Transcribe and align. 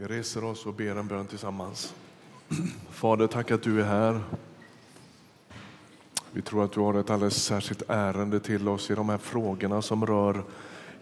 Vi 0.00 0.06
reser 0.06 0.44
oss 0.44 0.66
och 0.66 0.74
ber 0.74 0.96
en 0.96 1.06
bön 1.06 1.26
tillsammans. 1.26 1.94
Fader, 2.90 3.26
tack 3.26 3.50
att 3.50 3.62
du 3.62 3.80
är 3.80 3.84
här. 3.84 4.20
Vi 6.32 6.42
tror 6.42 6.64
att 6.64 6.72
du 6.72 6.80
har 6.80 6.94
ett 6.94 7.10
alldeles 7.10 7.44
särskilt 7.44 7.82
ärende 7.88 8.40
till 8.40 8.68
oss 8.68 8.90
i 8.90 8.94
de 8.94 9.08
här 9.08 9.18
frågorna 9.18 9.82
som 9.82 10.06
rör 10.06 10.44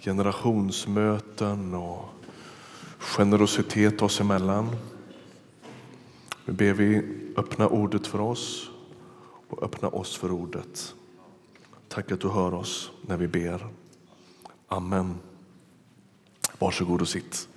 generationsmöten 0.01 1.75
och 1.75 2.09
generositet 2.99 4.03
oss 4.03 4.21
emellan. 4.21 4.77
Nu 6.45 6.53
ber 6.53 6.73
vi 6.73 7.17
öppna 7.37 7.69
ordet 7.69 8.07
för 8.07 8.21
oss 8.21 8.71
och 9.49 9.63
öppna 9.63 9.89
oss 9.89 10.17
för 10.17 10.33
ordet. 10.33 10.95
Tack 11.89 12.13
att 12.13 12.21
du 12.21 12.29
hör 12.29 12.55
oss 12.55 12.91
när 13.03 13.17
vi 13.17 13.29
ber. 13.29 13.67
Amen. 14.69 15.15
Varsågod 16.59 17.01
och 17.01 17.09
sitt. 17.09 17.49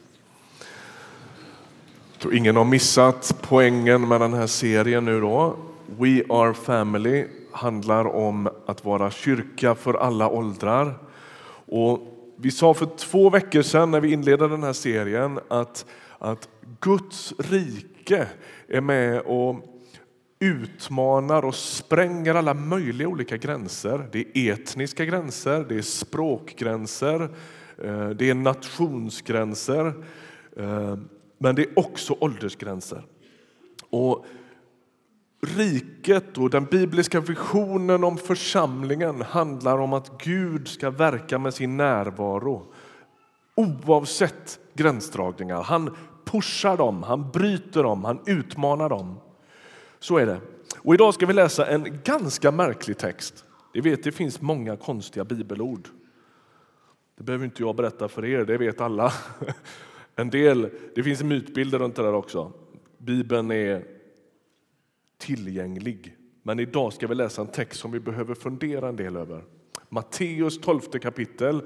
Tror 2.21 2.35
ingen 2.35 2.55
har 2.55 2.65
missat 2.65 3.35
poängen 3.41 4.07
med 4.07 4.21
den 4.21 4.33
här 4.33 4.47
serien 4.47 5.05
nu 5.05 5.21
då. 5.21 5.55
We 5.99 6.23
are 6.29 6.53
family 6.53 7.25
handlar 7.51 8.05
om 8.05 8.49
att 8.65 8.85
vara 8.85 9.11
kyrka 9.11 9.75
för 9.75 9.93
alla 9.93 10.29
åldrar. 10.29 10.93
Och 11.65 11.99
vi 12.37 12.51
sa 12.51 12.73
för 12.73 12.85
två 12.85 13.29
veckor 13.29 13.61
sedan 13.61 13.91
när 13.91 13.99
vi 14.01 14.11
inledde 14.13 14.47
den 14.47 14.63
här 14.63 14.73
serien 14.73 15.39
att, 15.47 15.85
att 16.19 16.49
Guds 16.79 17.33
rike 17.37 18.27
är 18.67 18.81
med 18.81 19.19
och 19.21 19.55
utmanar 20.39 21.45
och 21.45 21.55
spränger 21.55 22.35
alla 22.35 22.53
möjliga 22.53 23.07
olika 23.07 23.37
gränser. 23.37 24.09
Det 24.11 24.37
är 24.37 24.53
etniska 24.53 25.05
gränser, 25.05 25.65
det 25.69 25.75
är 25.75 25.81
språkgränser, 25.81 27.29
eh, 27.83 28.09
det 28.09 28.29
är 28.29 28.35
nationsgränser. 28.35 29.93
Eh, 30.57 30.95
men 31.41 31.55
det 31.55 31.61
är 31.61 31.79
också 31.79 32.15
åldersgränser. 32.19 33.03
Och 33.89 34.25
Riket 35.43 36.37
och 36.37 36.49
den 36.49 36.65
bibliska 36.65 37.19
visionen 37.19 38.03
om 38.03 38.17
församlingen 38.17 39.21
handlar 39.21 39.77
om 39.77 39.93
att 39.93 40.23
Gud 40.23 40.67
ska 40.67 40.89
verka 40.89 41.39
med 41.39 41.53
sin 41.53 41.77
närvaro 41.77 42.73
oavsett 43.55 44.59
gränsdragningar. 44.73 45.61
Han 45.61 45.95
pushar 46.25 46.77
dem, 46.77 47.03
han 47.03 47.31
bryter 47.31 47.83
dem, 47.83 48.03
han 48.03 48.19
utmanar 48.25 48.89
dem. 48.89 49.19
Så 49.99 50.17
är 50.17 50.25
det. 50.25 50.41
Och 50.77 50.93
idag 50.93 51.13
ska 51.13 51.25
vi 51.25 51.33
läsa 51.33 51.67
en 51.67 51.99
ganska 52.03 52.51
märklig 52.51 52.97
text. 52.97 53.45
Det 53.73 53.81
vet, 53.81 54.03
det 54.03 54.11
finns 54.11 54.41
många 54.41 54.77
konstiga 54.77 55.23
bibelord. 55.23 55.87
Det 57.17 57.23
behöver 57.23 57.45
inte 57.45 57.63
jag 57.63 57.75
berätta 57.75 58.07
för 58.07 58.25
er, 58.25 58.45
det 58.45 58.57
vet 58.57 58.81
alla. 58.81 59.13
En 60.15 60.29
del, 60.29 60.69
det 60.95 61.03
finns 61.03 61.23
mytbilder 61.23 61.79
runt 61.79 61.95
det 61.95 62.01
där 62.01 62.13
också. 62.13 62.51
Bibeln 62.97 63.51
är 63.51 63.85
tillgänglig. 65.17 66.17
Men 66.43 66.59
idag 66.59 66.93
ska 66.93 67.07
vi 67.07 67.15
läsa 67.15 67.41
en 67.41 67.47
text 67.47 67.79
som 67.79 67.91
vi 67.91 67.99
behöver 67.99 68.35
fundera 68.35 68.89
en 68.89 68.95
del 68.95 69.15
över. 69.15 69.43
Matteus 69.89 70.61
12 70.61 70.79
kapitel, 70.79 71.61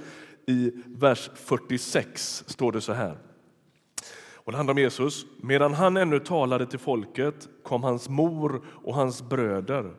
i 0.47 0.71
vers 0.85 1.29
46 1.35 2.43
står 2.47 2.71
det 2.71 2.81
så 2.81 2.93
här. 2.93 3.17
Och 4.33 4.51
det 4.51 4.57
handlar 4.57 4.73
om 4.73 4.79
Jesus. 4.79 5.25
Medan 5.41 5.73
han 5.73 5.97
ännu 5.97 6.19
talade 6.19 6.65
till 6.65 6.79
folket 6.79 7.47
kom 7.63 7.83
hans 7.83 8.09
mor 8.09 8.61
och 8.67 8.95
hans 8.95 9.21
bröder. 9.21 9.93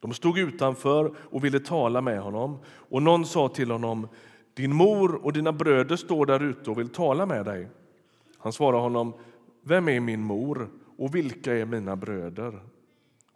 De 0.00 0.12
stod 0.12 0.38
utanför 0.38 1.14
och 1.18 1.44
ville 1.44 1.60
tala 1.60 2.00
med 2.00 2.20
honom. 2.20 2.58
Och 2.66 3.02
någon 3.02 3.26
sa 3.26 3.48
till 3.48 3.70
honom 3.70 4.08
din 4.54 4.74
mor 4.74 5.14
och 5.14 5.32
dina 5.32 5.52
bröder 5.52 5.96
står 5.96 6.26
där 6.26 6.42
ute 6.42 6.70
och 6.70 6.78
vill 6.78 6.88
tala 6.88 7.26
med 7.26 7.44
dig. 7.44 7.68
Han 8.38 8.52
svarar 8.52 8.78
honom, 8.78 9.14
vem 9.62 9.88
är 9.88 10.00
min 10.00 10.20
mor 10.20 10.70
och 10.98 11.14
vilka 11.14 11.54
är 11.54 11.64
mina 11.64 11.96
bröder? 11.96 12.60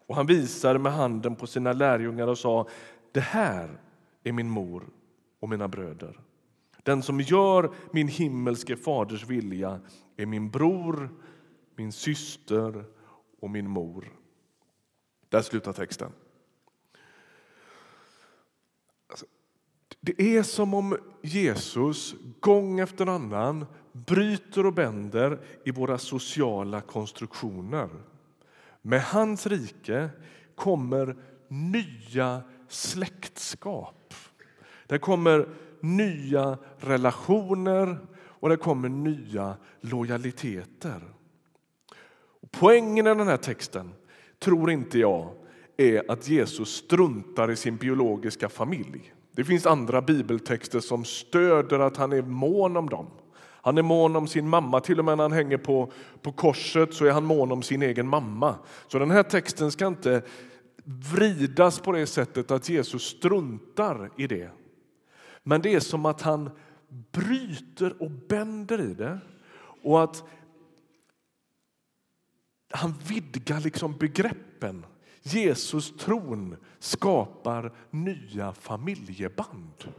Och 0.06 0.16
han 0.16 0.26
visade 0.26 0.78
med 0.78 0.92
handen 0.92 1.36
på 1.36 1.46
sina 1.46 1.72
lärjungar 1.72 2.28
och 2.28 2.38
sa, 2.38 2.68
det 3.12 3.20
här 3.20 3.80
är 4.24 4.32
min 4.32 4.50
mor 4.50 4.84
och 5.40 5.48
mina 5.48 5.68
bröder. 5.68 6.20
Den 6.82 7.02
som 7.02 7.20
gör 7.20 7.70
min 7.92 8.08
himmelske 8.08 8.76
faders 8.76 9.26
vilja 9.26 9.80
är 10.16 10.26
min 10.26 10.50
bror, 10.50 11.10
min 11.76 11.92
syster 11.92 12.84
och 13.40 13.50
min 13.50 13.70
mor. 13.70 14.12
Där 15.28 15.42
slutar 15.42 15.72
texten. 15.72 16.12
Det 20.00 20.22
är 20.36 20.42
som 20.42 20.74
om 20.74 20.96
Jesus 21.22 22.14
gång 22.40 22.80
efter 22.80 23.06
annan 23.06 23.66
bryter 23.92 24.66
och 24.66 24.72
bänder 24.72 25.40
i 25.64 25.70
våra 25.70 25.98
sociala 25.98 26.80
konstruktioner. 26.80 27.88
Med 28.82 29.02
hans 29.02 29.46
rike 29.46 30.08
kommer 30.54 31.16
nya 31.48 32.42
släktskap. 32.68 34.14
Det 34.86 34.98
kommer 34.98 35.48
nya 35.80 36.58
relationer 36.78 37.98
och 38.16 38.48
det 38.48 38.56
kommer 38.56 38.88
nya 38.88 39.56
lojaliteter. 39.80 41.02
Poängen 42.50 43.06
i 43.06 43.14
den 43.14 43.28
här 43.28 43.36
texten 43.36 43.90
tror 44.38 44.70
inte 44.70 44.98
jag 44.98 45.34
är 45.76 46.10
att 46.10 46.28
Jesus 46.28 46.68
struntar 46.68 47.50
i 47.50 47.56
sin 47.56 47.76
biologiska 47.76 48.48
familj. 48.48 49.14
Det 49.38 49.44
finns 49.44 49.66
andra 49.66 50.02
bibeltexter 50.02 50.80
som 50.80 51.04
stöder 51.04 51.78
att 51.78 51.96
han 51.96 52.12
är 52.12 52.22
mån 52.22 52.76
om 52.76 52.88
dem. 52.88 53.06
Han 53.40 53.78
är 53.78 53.82
mån 53.82 54.16
om 54.16 54.28
sin 54.28 54.48
mamma, 54.48 54.80
till 54.80 54.98
och 54.98 55.04
med 55.04 55.16
när 55.16 55.24
han 55.24 55.32
hänger 55.32 55.56
på, 55.56 55.92
på 56.22 56.32
korset 56.32 56.94
så 56.94 57.04
är 57.04 57.10
han 57.10 57.24
mån 57.24 57.52
om 57.52 57.62
sin 57.62 57.82
egen 57.82 58.08
mamma. 58.08 58.54
Så 58.88 58.98
den 58.98 59.10
här 59.10 59.22
texten 59.22 59.70
ska 59.70 59.86
inte 59.86 60.22
vridas 61.14 61.80
på 61.80 61.92
det 61.92 62.06
sättet 62.06 62.50
att 62.50 62.68
Jesus 62.68 63.02
struntar 63.02 64.10
i 64.16 64.26
det. 64.26 64.50
Men 65.42 65.62
det 65.62 65.74
är 65.74 65.80
som 65.80 66.06
att 66.06 66.22
han 66.22 66.50
bryter 67.12 68.02
och 68.02 68.10
bänder 68.10 68.80
i 68.80 68.94
det 68.94 69.18
och 69.82 70.02
att 70.02 70.24
han 72.70 72.94
vidgar 73.08 73.60
liksom 73.60 73.96
begreppen 73.98 74.86
Jesus 75.22 75.96
tron 75.96 76.56
skapar 76.78 77.72
nya 77.90 78.52
familjeband. 78.52 79.92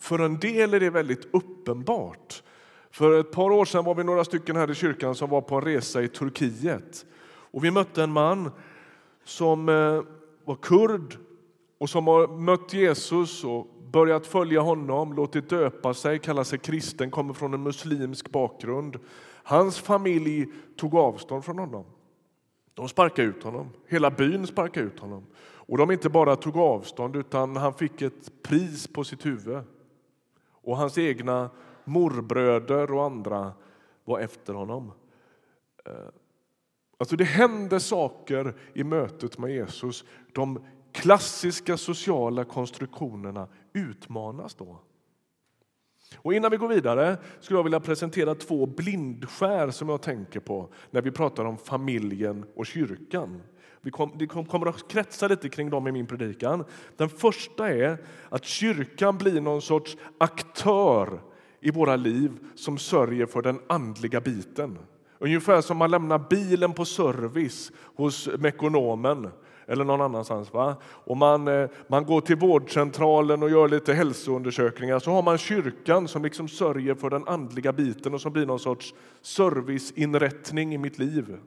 För 0.00 0.18
en 0.18 0.38
del 0.38 0.74
är 0.74 0.80
det 0.80 0.90
väldigt 0.90 1.34
uppenbart. 1.34 2.42
För 2.90 3.20
ett 3.20 3.32
par 3.32 3.50
år 3.50 3.64
sedan 3.64 3.84
var 3.84 3.94
vi 3.94 4.04
några 4.04 4.24
stycken 4.24 4.56
här 4.56 4.70
i 4.70 4.74
kyrkan 4.74 5.14
som 5.14 5.30
var 5.30 5.40
på 5.40 5.54
en 5.54 5.62
resa 5.62 6.02
i 6.02 6.08
Turkiet. 6.08 7.06
Och 7.24 7.64
vi 7.64 7.70
mötte 7.70 8.02
en 8.02 8.12
man 8.12 8.50
som 9.24 9.68
eh, 9.68 10.02
var 10.44 10.56
kurd 10.56 11.16
och 11.78 11.90
som 11.90 12.06
har 12.06 12.28
mött 12.28 12.72
Jesus 12.72 13.44
och 13.44 13.66
börjat 13.92 14.26
följa 14.26 14.60
honom, 14.60 15.12
låtit 15.12 15.48
döpa 15.48 15.94
sig, 15.94 16.18
kallar 16.18 16.44
sig 16.44 16.58
kristen, 16.58 17.10
kommer 17.10 17.34
från 17.34 17.54
en 17.54 17.62
muslimsk 17.62 18.30
bakgrund. 18.30 18.98
Hans 19.42 19.78
familj 19.78 20.46
tog 20.76 20.94
avstånd 20.94 21.44
från 21.44 21.58
honom. 21.58 21.84
De 22.74 22.88
sparkade 22.88 23.28
ut 23.28 23.42
honom. 23.42 23.70
Hela 23.86 24.10
byn 24.10 24.46
sparkade 24.46 24.86
ut 24.86 24.98
honom. 24.98 25.26
Och 25.40 25.78
de 25.78 25.90
inte 25.90 26.08
bara 26.08 26.36
tog 26.36 26.56
avstånd, 26.56 27.16
utan 27.16 27.56
han 27.56 27.74
fick 27.74 28.02
ett 28.02 28.42
pris 28.42 28.86
på 28.86 29.04
sitt 29.04 29.26
huvud. 29.26 29.62
Och 30.50 30.76
hans 30.76 30.98
egna 30.98 31.50
morbröder 31.84 32.92
och 32.92 33.04
andra 33.04 33.52
var 34.04 34.20
efter 34.20 34.54
honom. 34.54 34.92
Eh, 35.84 35.92
alltså 36.98 37.16
det 37.16 37.24
hände 37.24 37.80
saker 37.80 38.54
i 38.74 38.84
mötet 38.84 39.38
med 39.38 39.50
Jesus. 39.50 40.04
De 40.32 40.66
klassiska 40.92 41.76
sociala 41.76 42.44
konstruktionerna 42.44 43.48
utmanas 43.72 44.54
då. 44.54 44.78
Och 46.16 46.34
innan 46.34 46.50
vi 46.50 46.56
går 46.56 46.68
vidare 46.68 47.16
skulle 47.40 47.58
jag 47.58 47.64
vilja 47.64 47.80
presentera 47.80 48.34
två 48.34 48.66
blindskär 48.66 49.70
som 49.70 49.88
jag 49.88 50.02
tänker 50.02 50.40
på 50.40 50.68
när 50.90 51.02
vi 51.02 51.10
pratar 51.10 51.44
om 51.44 51.58
familjen 51.58 52.44
och 52.56 52.66
kyrkan. 52.66 53.42
Vi 53.80 53.90
kom, 53.90 54.12
det 54.18 54.26
kommer 54.26 54.68
att 54.68 54.88
kretsa 54.88 55.28
lite 55.28 55.48
kring 55.48 55.70
dem 55.70 55.86
i 55.86 55.92
min 55.92 56.06
predikan. 56.06 56.64
Den 56.96 57.08
första 57.08 57.68
är 57.68 57.98
att 58.28 58.44
kyrkan 58.44 59.18
blir 59.18 59.40
någon 59.40 59.62
sorts 59.62 59.96
aktör 60.18 61.20
i 61.60 61.70
våra 61.70 61.96
liv 61.96 62.30
som 62.54 62.78
sörjer 62.78 63.26
för 63.26 63.42
den 63.42 63.60
andliga 63.66 64.20
biten. 64.20 64.78
Ungefär 65.18 65.60
som 65.60 65.76
man 65.76 65.90
lämnar 65.90 66.18
bilen 66.30 66.72
på 66.72 66.84
service 66.84 67.72
hos 67.96 68.28
mekonomen 68.38 69.30
eller 69.66 69.84
någon 69.84 70.00
annanstans. 70.00 70.52
Va? 70.52 70.76
Och 70.84 71.16
man, 71.16 71.48
eh, 71.48 71.68
man 71.88 72.04
går 72.04 72.20
till 72.20 72.36
vårdcentralen 72.36 73.42
och 73.42 73.50
gör 73.50 73.68
lite 73.68 73.94
hälsoundersökningar. 73.94 74.98
Så 74.98 75.10
har 75.10 75.22
man 75.22 75.38
kyrkan 75.38 76.08
som 76.08 76.22
liksom 76.22 76.48
sörjer 76.48 76.94
för 76.94 77.10
den 77.10 77.28
andliga 77.28 77.72
biten 77.72 78.14
och 78.14 78.20
som 78.20 78.32
blir 78.32 78.46
någon 78.46 78.58
sorts 78.58 78.94
serviceinrättning 79.20 80.74
i 80.74 80.78
mitt 80.78 80.98
liv. 80.98 81.38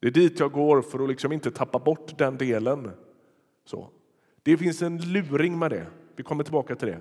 Det 0.00 0.06
är 0.06 0.10
dit 0.10 0.40
jag 0.40 0.52
går 0.52 0.82
för 0.82 1.02
att 1.02 1.08
liksom 1.08 1.32
inte 1.32 1.50
tappa 1.50 1.78
bort 1.78 2.18
den 2.18 2.36
delen. 2.36 2.90
Så. 3.64 3.90
Det 4.42 4.56
finns 4.56 4.82
en 4.82 5.12
luring 5.12 5.58
med 5.58 5.70
det. 5.70 5.86
Vi 6.16 6.22
kommer 6.22 6.44
tillbaka 6.44 6.76
till 6.76 6.88
det. 6.88 7.00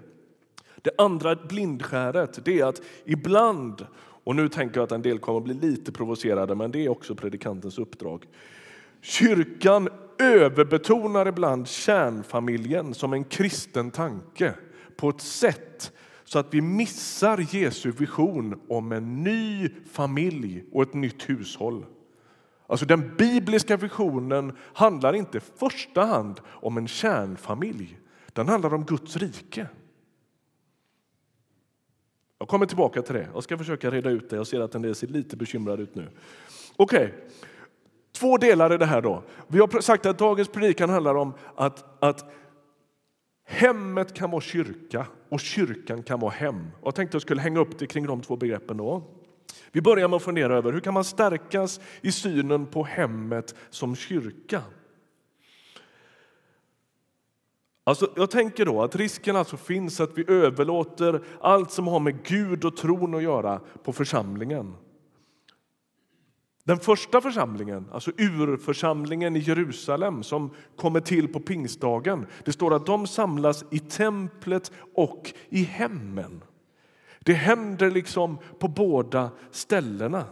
Det 0.82 0.92
andra 0.98 1.36
blindskäret 1.36 2.46
det 2.46 2.60
är 2.60 2.66
att 2.66 2.82
ibland, 3.06 3.88
och 3.98 4.36
nu 4.36 4.50
tänker 4.50 4.78
jag 4.80 4.84
att 4.84 4.92
en 4.92 5.02
del 5.02 5.20
kommer 5.20 5.38
att 5.38 5.44
bli 5.44 5.54
lite 5.54 5.92
provocerade, 5.92 6.56
men 6.56 6.72
det 6.72 6.86
är 6.86 6.90
också 6.90 7.16
predikantens 7.16 7.80
uppdrag. 7.80 8.26
Kyrkan 9.06 9.90
överbetonar 10.20 11.26
ibland 11.28 11.68
kärnfamiljen 11.68 12.94
som 12.94 13.14
en 13.14 13.24
kristen 13.24 13.92
tanke 13.92 14.54
på 14.96 15.10
ett 15.10 15.22
sätt 15.22 15.92
så 16.24 16.40
att 16.40 16.54
vi 16.54 16.62
missar 16.62 17.56
Jesu 17.56 17.92
vision 17.92 18.62
om 18.70 18.92
en 18.92 19.24
ny 19.24 19.70
familj 19.92 20.64
och 20.72 20.84
ett 20.84 20.94
nytt 20.94 21.30
hushåll. 21.30 21.86
Alltså 22.68 22.86
Den 22.86 23.16
bibliska 23.16 23.78
visionen 23.78 24.58
handlar 24.74 25.16
inte 25.16 25.38
i 25.38 25.42
första 25.42 26.06
hand 26.06 26.42
om 26.48 26.78
en 26.78 26.88
kärnfamilj. 26.88 28.00
Den 28.34 28.48
handlar 28.48 28.74
om 28.74 28.86
Guds 28.86 29.18
rike. 29.18 29.68
Jag 32.40 32.48
kommer 32.48 32.66
tillbaka 32.66 33.02
till 33.02 33.16
det. 33.16 33.28
Jag 33.34 33.44
ska 33.44 33.58
försöka 33.58 33.92
reda 33.92 34.10
ut 34.10 34.30
det. 34.30 34.36
Jag 34.36 34.48
ser 34.48 34.60
att 34.60 34.76
en 34.76 34.82
del 34.82 34.96
ser 34.96 35.08
lite 35.08 35.38
bekymrad 35.38 35.80
ut 35.80 35.96
nu. 35.96 36.10
Okej, 36.76 37.06
okay 37.06 37.12
två 38.16 38.38
delar 38.38 38.74
i 38.74 38.78
det 38.78 38.86
här. 38.86 39.02
då. 39.02 39.24
Vi 39.48 39.60
har 39.60 39.82
sagt 39.82 40.06
att 40.06 40.18
dagens 40.18 40.48
predikan 40.48 40.90
handlar 40.90 41.16
om 41.16 41.34
att, 41.56 42.04
att 42.04 42.32
hemmet 43.46 44.14
kan 44.14 44.32
vara 44.32 44.42
kyrka 44.42 45.08
och 45.30 45.40
kyrkan 45.40 46.04
kan 46.04 46.20
vara 46.20 46.32
hem. 46.32 46.68
Jag 46.84 46.96
tänkte 46.96 47.16
jag 47.16 47.22
skulle 47.22 47.42
hänga 47.42 47.60
upp 47.60 47.80
det 47.80 47.88
kring 47.88 48.06
de 48.06 48.22
två 48.22 48.36
begreppen. 48.36 48.78
då. 48.78 49.04
Vi 49.72 49.82
börjar 49.82 50.08
med 50.08 50.18
att 50.18 50.24
fundera 50.24 50.58
över 50.58 50.74
hur 50.74 50.80
kan 50.80 50.94
man 50.94 51.04
stärkas 51.04 51.80
i 52.02 52.12
synen 52.12 52.66
på 52.66 52.84
hemmet 52.84 53.56
som 53.70 53.96
kyrka. 53.96 54.62
Alltså, 57.84 58.12
jag 58.16 58.32
tänker 58.32 58.66
då 58.66 58.84
att 58.84 58.96
risken 58.96 59.36
alltså 59.36 59.58
finns 59.58 60.00
att 60.00 60.18
vi 60.18 60.32
överlåter 60.32 61.22
allt 61.42 61.72
som 61.72 61.88
har 61.88 62.00
med 62.00 62.24
Gud 62.24 62.66
och 62.66 62.78
tron 62.78 63.16
att 63.16 63.24
göra 63.24 63.62
på 63.84 63.94
församlingen. 63.94 64.74
Den 66.66 66.80
första 66.80 67.22
församlingen, 67.22 67.86
alltså 67.92 68.12
urförsamlingen 68.18 69.36
i 69.36 69.40
Jerusalem 69.40 70.24
som 70.24 70.50
kommer 70.76 71.00
till 71.00 71.28
på 71.28 71.40
pingstdagen, 71.40 72.26
det 72.46 72.52
står 72.52 72.76
att 72.76 72.86
de 72.86 73.08
samlas 73.08 73.66
i 73.72 73.80
templet 73.80 74.72
och 74.96 75.34
i 75.50 75.64
hemmen. 75.64 76.44
Det 77.20 77.34
händer 77.34 77.92
liksom 77.92 78.38
på 78.60 78.68
båda 78.68 79.30
ställena. 79.52 80.26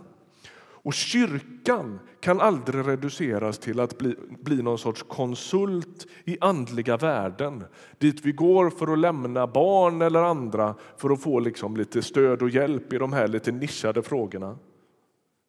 Och 0.56 0.94
kyrkan 0.94 2.00
kan 2.20 2.42
aldrig 2.42 2.88
reduceras 2.88 3.60
till 3.60 3.80
att 3.80 3.98
bli, 3.98 4.16
bli 4.40 4.62
någon 4.62 4.78
sorts 4.78 5.04
konsult 5.04 6.08
i 6.26 6.38
andliga 6.42 6.98
värden 6.98 7.64
dit 7.98 8.26
vi 8.26 8.32
går 8.32 8.70
för 8.70 8.94
att 8.94 9.00
lämna 9.00 9.48
barn 9.48 10.02
eller 10.02 10.24
andra 10.24 10.76
för 10.98 11.10
att 11.10 11.22
få 11.22 11.40
liksom 11.40 11.78
lite 11.78 12.02
stöd 12.02 12.42
och 12.42 12.50
hjälp 12.50 12.94
i 12.94 12.98
de 12.98 13.14
här 13.14 13.28
lite 13.28 13.52
nischade 13.52 14.04
frågorna. 14.04 14.58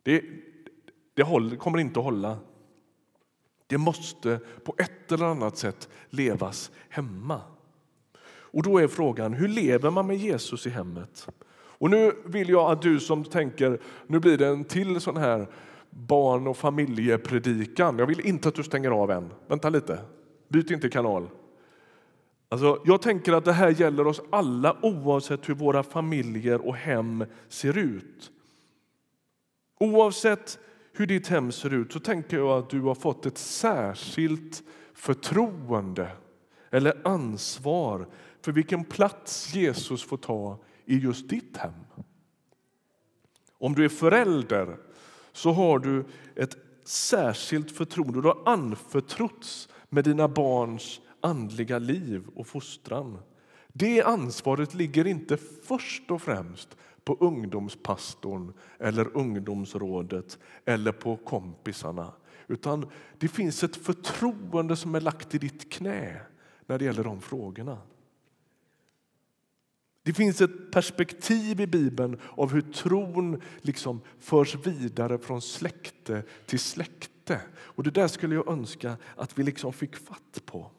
Det, 0.03 0.23
det 1.15 1.23
håller, 1.23 1.57
kommer 1.57 1.79
inte 1.79 2.01
att 2.01 2.05
hålla. 2.05 2.39
Det 3.67 3.79
måste 3.79 4.41
på 4.65 4.75
ett 4.79 5.13
eller 5.13 5.25
annat 5.25 5.57
sätt 5.57 5.89
levas 6.11 6.71
hemma. 6.89 7.41
Och 8.27 8.63
då 8.63 8.79
är 8.79 8.89
frågan, 8.89 9.33
hur 9.33 9.49
lever 9.49 9.91
man 9.91 10.07
med 10.07 10.17
Jesus 10.17 10.67
i 10.67 10.71
hemmet? 10.71 11.29
Och 11.79 11.91
nu 11.91 12.13
vill 12.25 12.49
jag 12.49 12.71
att 12.71 12.83
du 12.83 13.01
som 13.01 13.25
tänker, 13.25 13.81
nu 14.07 14.21
blir 14.21 14.39
det 14.39 14.47
en 14.47 14.65
till 14.65 15.01
sån 15.01 15.17
här 15.17 15.47
barn 15.91 16.47
och 16.47 16.57
familjepredikan. 16.57 17.99
Jag 17.99 18.07
vill 18.07 18.21
inte 18.21 18.49
att 18.49 18.55
du 18.55 18.63
stänger 18.63 18.91
av 18.91 19.11
än. 19.11 19.31
Vänta 19.47 19.69
lite. 19.69 19.99
Byt 20.49 20.71
inte 20.71 20.89
kanal. 20.89 21.29
Alltså, 22.49 22.83
jag 22.85 23.03
tänker 23.03 23.33
att 23.33 23.45
det 23.45 23.53
här 23.53 23.71
gäller 23.71 24.07
oss 24.07 24.21
alla 24.31 24.77
oavsett 24.83 25.49
hur 25.49 25.55
våra 25.55 25.83
familjer 25.83 26.67
och 26.67 26.77
hem 26.77 27.25
ser 27.49 27.79
ut. 27.79 28.31
Oavsett 29.81 30.59
hur 30.97 31.07
ditt 31.07 31.29
hem 31.29 31.53
ser 31.53 31.75
ut 31.75 31.93
så 31.93 32.01
tänker 32.01 32.37
jag 32.37 32.59
att 32.59 32.71
du 32.71 32.81
har 32.81 32.95
fått 32.95 33.27
ett 33.27 33.39
särskilt 33.39 34.63
förtroende 34.95 36.11
eller 36.71 37.01
ansvar 37.05 38.07
för 38.43 38.53
vilken 38.53 38.85
plats 38.85 39.55
Jesus 39.55 40.03
får 40.03 40.17
ta 40.17 40.59
i 40.85 40.99
just 40.99 41.29
ditt 41.29 41.57
hem. 41.57 41.73
Om 43.59 43.75
du 43.75 43.85
är 43.85 43.89
förälder 43.89 44.77
så 45.33 45.53
har 45.53 45.79
du 45.79 46.05
ett 46.37 46.57
särskilt 46.85 47.71
förtroende. 47.71 48.23
Du 48.23 48.29
har 48.29 48.43
anförtrotts 48.47 49.69
med 49.89 50.05
dina 50.05 50.29
barns 50.29 51.01
andliga 51.21 51.79
liv 51.79 52.27
och 52.35 52.47
fostran. 52.47 53.19
Det 53.73 54.03
ansvaret 54.03 54.75
ligger 54.75 55.07
inte 55.07 55.37
först 55.67 56.11
och 56.11 56.23
främst 56.23 56.77
på 57.05 57.17
ungdomspastorn 57.21 58.53
eller 58.79 59.17
ungdomsrådet 59.17 60.39
eller 60.65 60.93
på 60.93 61.17
kompisarna. 61.17 62.13
Utan 62.47 62.91
det 63.19 63.29
finns 63.29 63.65
ett 63.65 63.77
förtroende 63.77 64.77
som 64.77 64.95
är 64.95 65.01
lagt 65.01 65.35
i 65.35 65.39
ditt 65.39 65.73
knä 65.73 66.21
när 66.67 66.79
det 66.79 66.85
gäller 66.85 67.05
de 67.05 67.21
frågorna. 67.21 67.79
Det 70.03 70.13
finns 70.13 70.41
ett 70.41 70.71
perspektiv 70.71 71.61
i 71.61 71.67
Bibeln 71.67 72.21
av 72.31 72.53
hur 72.53 72.61
tron 72.61 73.41
liksom 73.61 74.01
förs 74.19 74.55
vidare 74.55 75.19
från 75.19 75.43
släkte 75.43 76.23
till 76.47 76.59
släkte. 76.59 77.41
Och 77.55 77.83
Det 77.83 77.91
där 77.91 78.09
skulle 78.09 78.35
jag 78.35 78.49
önska 78.49 78.97
att 79.17 79.39
vi 79.39 79.43
liksom 79.43 79.73
fick 79.73 79.97
fatt 79.97 80.43
på. 80.47 80.71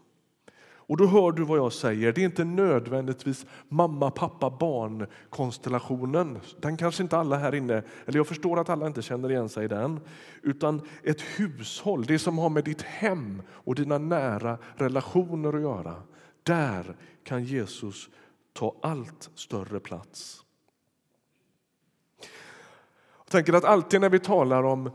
Och 0.88 0.98
då 0.98 1.06
hör 1.06 1.32
du 1.32 1.44
vad 1.44 1.58
jag 1.58 1.74
säger. 1.74 2.14
Det 2.14 2.22
är 2.22 2.26
inte 2.26 2.44
nödvändigtvis 2.44 3.46
mamma, 3.70 4.12
pappa, 4.12 4.50
barn 4.50 5.08
konstellationen. 5.30 6.40
Den 6.60 6.78
kanske 6.78 7.04
inte 7.04 7.18
alla 7.18 7.38
här 7.38 7.56
inne, 7.56 7.84
eller 8.06 8.20
jag 8.20 8.28
förstår 8.28 8.60
att 8.60 8.70
alla 8.70 8.88
inte 8.88 9.02
känner 9.02 9.32
igen 9.32 9.50
sig 9.50 9.66
i 9.66 9.68
den. 9.68 10.00
Utan 10.42 10.82
ett 11.04 11.22
hushåll, 11.22 12.06
det 12.06 12.20
som 12.20 12.38
har 12.38 12.50
med 12.50 12.64
ditt 12.64 12.82
hem 12.82 13.42
och 13.50 13.76
dina 13.76 13.98
nära 13.98 14.58
relationer 14.76 15.54
att 15.54 15.62
göra. 15.62 15.96
Där 16.44 16.96
kan 17.24 17.44
Jesus 17.44 18.10
ta 18.54 18.76
allt 18.82 19.30
större 19.36 19.80
plats. 19.80 20.42
Jag 23.18 23.32
tänker 23.32 23.54
att 23.54 23.64
alltid 23.64 24.02
när 24.02 24.10
vi 24.10 24.20
talar 24.20 24.64
om 24.64 24.92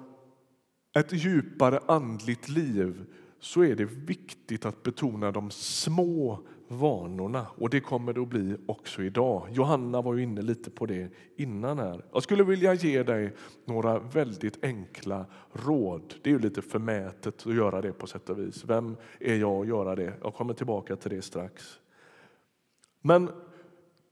ett 0.95 1.13
djupare 1.13 1.81
andligt 1.87 2.49
liv 2.49 3.07
så 3.41 3.65
är 3.65 3.77
det 3.77 3.85
viktigt 3.85 4.65
att 4.65 4.83
betona 4.83 5.33
de 5.33 5.51
små 5.51 6.39
vanorna. 6.69 7.47
Och 7.57 7.71
det 7.71 7.81
kommer 7.81 8.13
det 8.13 8.21
att 8.21 8.29
bli 8.29 8.57
också 8.67 9.03
idag. 9.03 9.49
Johanna 9.51 10.03
var 10.03 10.15
ju 10.15 10.23
inne 10.23 10.43
lite 10.43 10.71
på 10.71 10.87
det 10.87 11.09
innan 11.37 11.79
här. 11.79 12.05
Jag 12.13 12.23
skulle 12.23 12.45
vilja 12.45 12.75
ge 12.75 13.03
dig 13.03 13.35
några 13.65 13.99
väldigt 13.99 14.65
enkla 14.65 15.27
råd. 15.53 16.15
Det 16.23 16.31
är 16.31 16.35
ju 16.35 16.39
lite 16.39 16.63
förmätet 16.63 17.47
att 17.47 17.55
göra 17.55 17.81
det 17.81 17.93
på 17.93 18.07
sätt 18.07 18.31
och 18.31 18.39
vis. 18.39 18.65
Vem 18.65 18.97
är 19.21 19.37
jag 19.37 19.63
att 19.63 19.69
göra 19.69 19.97
det? 19.97 20.15
Jag 20.23 20.35
kommer 20.35 20.55
tillbaka 20.55 20.97
till 20.97 21.11
det 21.11 21.23
strax. 21.23 21.79
Men 23.03 23.31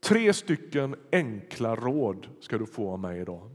tre 0.03 0.33
stycken 0.33 0.95
enkla 1.11 1.75
råd 1.75 2.27
ska 2.39 2.57
du 2.57 2.65
få 2.65 2.91
av 2.91 2.99
mig 2.99 3.21
idag. 3.21 3.49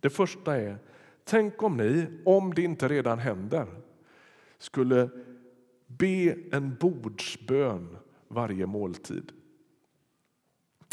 Det 0.00 0.10
första 0.10 0.56
är, 0.56 0.78
tänk 1.24 1.62
om 1.62 1.76
ni, 1.76 2.06
om 2.24 2.54
det 2.54 2.62
inte 2.62 2.88
redan 2.88 3.18
händer, 3.18 3.66
skulle 4.58 5.08
be 5.86 6.36
en 6.52 6.76
bordsbön 6.80 7.96
varje 8.28 8.66
måltid. 8.66 9.32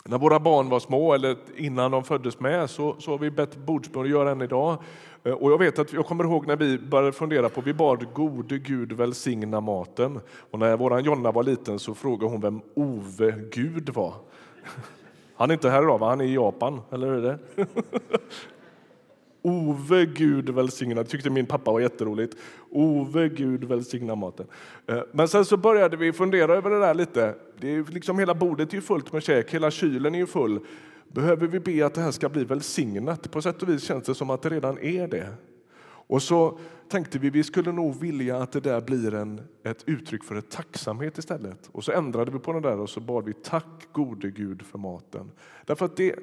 När 0.06 0.18
våra 0.18 0.40
barn 0.40 0.70
var 0.70 0.80
små, 0.80 1.14
eller 1.14 1.38
innan 1.56 1.92
de 1.92 2.04
föddes 2.04 2.40
med, 2.40 2.70
så, 2.70 2.96
så 3.00 3.12
har 3.12 3.18
vi 3.18 3.32
bett 3.32 3.58
bordsbön 3.58 4.04
att 4.04 4.10
göra 4.10 4.32
än 4.32 4.42
idag. 4.42 4.78
Eh, 5.24 5.34
och 5.34 5.52
jag 5.52 5.58
vet 5.58 5.80
att 5.80 5.94
jag 5.94 6.06
kommer 6.06 6.24
ihåg 6.24 6.48
när 6.48 6.56
vi 6.56 6.80
började 6.80 7.12
fundera 7.12 7.50
på, 7.50 7.62
vi 7.62 7.74
bad 7.74 8.14
gode 8.14 8.58
Gud 8.58 8.92
välsigna 8.92 9.62
maten. 9.62 10.20
Och 10.52 10.60
när 10.60 10.78
vår 10.78 11.00
Jonna 11.00 11.32
var 11.32 11.44
liten 11.44 11.80
så 11.80 11.94
frågade 11.94 12.32
hon 12.32 12.42
vem 12.42 12.62
Ove 12.74 13.32
Gud 13.52 13.90
var. 13.90 14.14
Han 15.36 15.50
är 15.50 15.54
inte 15.54 15.70
här 15.70 15.84
idag, 15.84 15.98
va? 16.00 16.10
han 16.10 16.22
är 16.22 16.26
i 16.26 16.34
Japan, 16.34 16.82
eller 16.92 17.08
hur 17.08 17.18
är 17.18 17.22
det? 17.22 17.40
Ove 19.46 20.06
Gud 20.06 20.50
välsigna, 20.50 21.04
tyckte 21.04 21.30
min 21.30 21.46
pappa 21.46 21.72
var 21.72 21.80
jätteroligt. 21.80 22.38
Ove 22.70 23.30
Gud 23.30 23.64
välsigna 23.64 24.16
maten. 24.16 24.48
Eh, 24.88 25.02
men 25.12 25.28
sen 25.28 25.46
så 25.46 25.58
började 25.58 25.98
vi 25.98 26.14
fundera 26.14 26.56
över 26.56 26.70
det 26.70 26.80
där 26.80 26.94
lite. 26.94 27.36
Det 27.60 27.76
är 27.76 27.84
liksom 27.84 28.20
hela 28.20 28.36
bordet 28.36 28.74
är 28.74 28.82
fullt 28.82 29.14
med 29.14 29.24
käk, 29.24 29.54
hela 29.54 29.72
kylen 29.72 30.16
är 30.16 30.26
full. 30.26 30.60
Behöver 31.08 31.48
vi 31.48 31.60
be 31.60 31.86
att 31.86 31.94
det 31.94 32.02
här 32.02 32.12
ska 32.12 32.30
bli 32.30 32.44
välsignat? 32.44 33.32
På 33.32 33.42
sätt 33.42 33.62
och 33.62 33.70
vis 33.70 33.84
känns 33.84 34.04
det 34.04 34.16
som 34.16 34.30
att 34.30 34.42
det 34.42 34.50
redan 34.50 34.78
är 34.78 35.08
det. 35.08 35.34
Och 36.08 36.22
så 36.22 36.60
tänkte 36.90 37.20
vi 37.20 37.30
vi 37.30 37.44
skulle 37.44 37.72
nog 37.72 38.00
vilja 38.00 38.38
att 38.38 38.52
det 38.52 38.60
där 38.60 38.82
blir 38.82 39.14
en, 39.14 39.42
ett 39.64 39.84
uttryck 39.86 40.24
för 40.24 40.36
ett 40.36 40.50
tacksamhet 40.50 41.18
istället. 41.18 41.70
Och 41.72 41.84
så 41.84 41.92
ändrade 41.92 42.32
vi 42.32 42.40
på 42.40 42.54
det 42.54 42.62
där 42.62 42.80
och 42.80 42.90
så 42.90 43.00
bad 43.00 43.26
vi 43.26 43.34
tack 43.34 43.88
gode 43.92 44.32
Gud 44.32 44.62
för 44.62 44.78
maten. 44.78 45.32
Därför 45.66 45.86
att 45.86 45.98
det, 45.98 46.16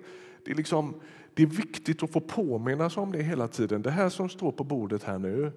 det 0.44 0.50
är 0.50 0.54
liksom 0.54 0.94
det 1.34 1.42
är 1.42 1.46
viktigt 1.46 2.02
att 2.02 2.12
få 2.12 2.20
påminnas 2.20 2.96
om 2.96 3.12
det 3.12 3.22
hela 3.22 3.49
tiden. 3.49 3.82
Det 3.82 3.90
här 3.90 4.08
som 4.08 4.28
står 4.28 4.52
på 4.52 4.64
bordet 4.64 5.02
här 5.02 5.18
nu, 5.18 5.52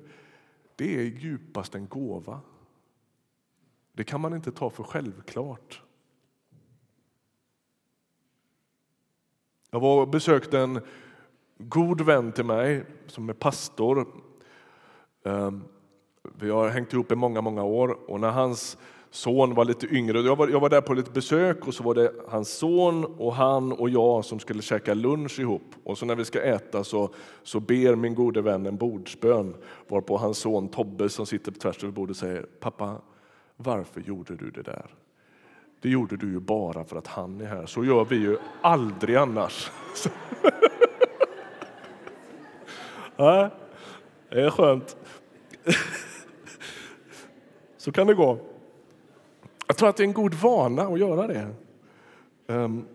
det 0.75 0.95
är 0.95 1.03
djupast 1.03 1.75
en 1.75 1.87
gåva. 1.87 2.41
Det 3.93 4.03
kan 4.03 4.21
man 4.21 4.33
inte 4.33 4.51
ta 4.51 4.69
för 4.69 4.83
självklart. 4.83 5.81
Jag 9.71 9.79
var 9.79 10.01
och 10.01 10.07
besökte 10.07 10.59
en 10.59 10.81
god 11.57 12.01
vän 12.01 12.31
till 12.31 12.45
mig 12.45 12.85
som 13.07 13.29
är 13.29 13.33
pastor. 13.33 14.07
Ehm, 15.23 15.63
vi 16.35 16.49
har 16.49 16.69
hängt 16.69 16.93
ihop 16.93 17.11
i 17.11 17.15
många, 17.15 17.41
många 17.41 17.63
år 17.63 18.09
och 18.09 18.19
när 18.19 18.31
hans 18.31 18.77
son 19.13 19.53
var 19.53 19.65
lite 19.65 19.87
yngre, 19.87 20.19
jag 20.19 20.35
var, 20.35 20.47
jag 20.47 20.59
var 20.59 20.69
där 20.69 20.81
på 20.81 20.93
lite 20.93 21.11
besök 21.11 21.67
och 21.67 21.73
så 21.73 21.83
var 21.83 21.95
det 21.95 22.13
hans 22.27 22.49
son 22.49 23.05
och 23.05 23.33
han 23.33 23.71
och 23.71 23.89
jag 23.89 24.25
som 24.25 24.39
skulle 24.39 24.61
käka 24.61 24.93
lunch 24.93 25.39
ihop. 25.39 25.75
Och 25.83 25.97
så 25.97 26.05
när 26.05 26.15
vi 26.15 26.25
ska 26.25 26.41
äta 26.41 26.83
så, 26.83 27.09
så 27.43 27.59
ber 27.59 27.95
min 27.95 28.15
gode 28.15 28.41
vän 28.41 28.65
en 28.65 28.77
bordsbön 28.77 29.55
varpå 29.87 30.17
hans 30.17 30.37
son 30.37 30.69
Tobbe 30.69 31.09
som 31.09 31.25
sitter 31.25 31.51
tvärs 31.51 31.83
över 31.83 31.93
bordet 31.93 32.17
säger 32.17 32.45
Pappa, 32.59 32.95
varför 33.55 34.01
gjorde 34.01 34.35
du 34.35 34.51
det 34.51 34.61
där? 34.61 34.85
Det 35.81 35.89
gjorde 35.89 36.17
du 36.17 36.31
ju 36.31 36.39
bara 36.39 36.83
för 36.83 36.95
att 36.97 37.07
han 37.07 37.41
är 37.41 37.45
här. 37.45 37.65
Så 37.65 37.85
gör 37.85 38.05
vi 38.05 38.15
ju 38.15 38.37
aldrig 38.61 39.15
annars. 39.15 39.71
ja, 43.15 43.49
det 44.29 44.41
är 44.41 44.49
skönt. 44.49 44.97
Så 47.77 47.91
kan 47.91 48.07
det 48.07 48.13
gå. 48.13 48.52
Jag 49.83 49.95
tror 49.95 50.05
att 50.05 50.13
det 50.13 50.17
är 50.17 50.17
en 50.17 50.23
god 50.23 50.33
vana 50.33 50.83
att 50.83 50.99
göra 50.99 51.27
det. 51.27 51.47
Ehm, 52.47 52.85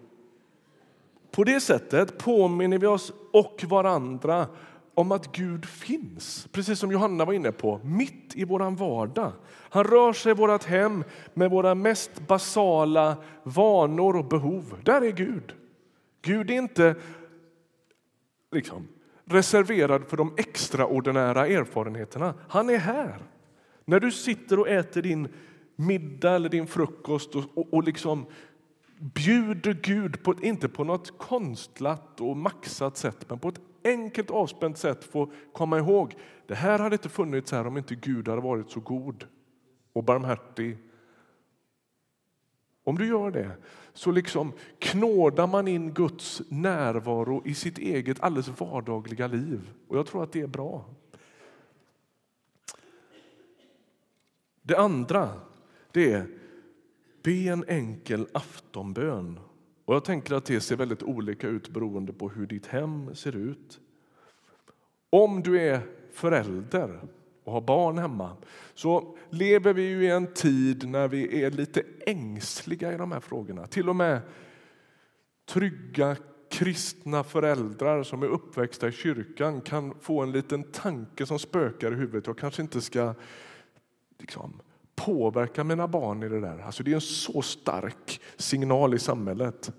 på 1.31 1.45
det 1.45 1.61
sättet 1.61 2.19
påminner 2.19 2.79
vi 2.79 2.87
oss 2.87 3.13
och 3.33 3.65
varandra 3.69 4.47
om 4.95 5.13
att 5.13 5.33
Gud 5.33 5.65
finns, 5.67 6.49
precis 6.53 6.79
som 6.79 6.93
Johanna 6.93 7.25
var 7.25 7.33
inne 7.33 7.53
på, 7.53 7.81
mitt 7.85 8.37
i 8.37 8.45
vår 8.45 8.71
vardag. 8.71 9.33
Han 9.47 9.85
rör 9.85 10.13
sig 10.13 10.33
i 10.33 10.35
vårt 10.35 10.65
hem 10.65 11.05
med 11.35 11.51
våra 11.51 11.75
mest 11.75 12.27
basala 12.27 13.17
vanor 13.43 14.17
och 14.17 14.25
behov. 14.25 14.75
Där 14.85 15.03
är 15.03 15.13
Gud. 15.13 15.55
Gud 16.23 16.51
är 16.51 16.55
inte 16.55 16.95
liksom, 18.53 18.89
reserverad 19.25 20.05
för 20.05 20.17
de 20.17 20.35
extraordinära 20.37 21.47
erfarenheterna. 21.47 22.35
Han 22.49 22.71
är 22.71 22.79
här. 22.79 23.19
När 23.85 24.01
du 24.01 24.11
sitter 24.13 24.59
och 24.59 24.69
äter 24.69 25.03
din 25.03 25.29
middag 25.81 26.35
eller 26.35 26.49
din 26.49 26.67
frukost 26.67 27.35
och, 27.35 27.45
och, 27.55 27.75
och 27.75 27.85
liksom 27.85 28.27
bjuder 28.99 29.75
Gud, 29.83 30.23
på, 30.23 30.35
inte 30.43 30.69
på 30.69 30.85
något 30.85 31.19
konstlat 31.19 32.21
och 32.21 32.37
maxat 32.37 32.97
sätt, 32.97 33.31
men 33.31 33.39
på 33.39 33.49
ett 33.49 33.61
enkelt 33.85 34.31
avspänt 34.31 34.79
sätt 34.79 35.05
få 35.05 35.33
komma 35.53 35.79
ihåg 35.79 36.15
det 36.47 36.55
här 36.55 36.79
hade 36.79 36.95
inte 36.95 37.09
funnits 37.09 37.53
här 37.53 37.67
om 37.67 37.79
inte 37.79 37.95
Gud 37.95 38.29
hade 38.29 38.41
varit 38.41 38.71
så 38.71 38.81
god 38.81 39.27
och 39.93 40.05
barmhärtig. 40.05 40.79
Om 42.85 42.99
du 42.99 43.07
gör 43.07 43.31
det 43.31 43.51
så 43.93 44.11
liksom 44.11 44.53
knådar 44.79 45.47
man 45.47 45.69
in 45.69 45.93
Guds 45.95 46.43
närvaro 46.49 47.43
i 47.45 47.55
sitt 47.55 47.79
eget 47.79 48.21
alldeles 48.21 48.61
vardagliga 48.61 49.27
liv. 49.27 49.71
Och 49.89 49.99
jag 49.99 50.07
tror 50.07 50.23
att 50.23 50.33
det 50.33 50.41
är 50.41 50.47
bra. 50.47 50.85
Det 54.63 54.77
andra 54.77 55.31
det 55.99 56.13
är 56.13 56.27
be 57.23 57.53
en 57.53 57.65
enkel 57.69 58.27
aftonbön. 58.33 59.41
Och 59.85 59.95
jag 59.95 60.05
tänker 60.05 60.35
att 60.35 60.45
det 60.45 60.61
ser 60.61 60.77
väldigt 60.77 61.03
olika 61.03 61.49
ut 61.49 61.69
beroende 61.69 62.13
på 62.13 62.29
hur 62.29 62.47
ditt 62.47 62.67
hem 62.67 63.15
ser 63.15 63.37
ut. 63.37 63.81
Om 65.11 65.43
du 65.43 65.61
är 65.61 65.81
förälder 66.13 67.01
och 67.45 67.53
har 67.53 67.61
barn 67.61 67.99
hemma 67.99 68.37
så 68.75 69.17
lever 69.31 69.73
vi 69.73 69.83
ju 69.83 70.05
i 70.05 70.11
en 70.11 70.35
tid 70.35 70.89
när 70.89 71.09
vi 71.09 71.43
är 71.43 71.51
lite 71.51 71.83
ängsliga 72.07 72.93
i 72.95 72.97
de 72.97 73.13
här 73.13 73.21
frågorna. 73.21 73.67
Till 73.67 73.89
och 73.89 73.97
med 73.97 74.21
trygga 75.49 76.17
kristna 76.51 77.25
föräldrar 77.25 78.03
som 78.03 78.23
är 78.23 78.27
uppväxta 78.27 78.89
i 78.89 78.93
kyrkan 78.93 79.61
kan 79.61 79.95
få 80.01 80.23
en 80.23 80.33
liten 80.33 80.63
tanke 80.63 81.27
som 81.27 81.39
spökar 81.39 81.93
i 81.93 81.95
huvudet. 81.95 82.27
Jag 82.27 82.39
kanske 82.39 82.63
inte 82.63 82.81
ska 82.81 83.15
liksom, 84.19 84.61
påverka 84.99 85.65
mina 85.65 85.89
barn 85.89 86.23
i 86.23 86.29
det 86.29 86.41
där. 86.41 86.63
Alltså 86.67 86.83
det 86.83 86.91
är 86.91 86.95
en 86.95 87.01
så 87.01 87.43
stark 87.43 88.21
signal 88.37 88.95
i 88.95 88.99
samhället. 88.99 89.73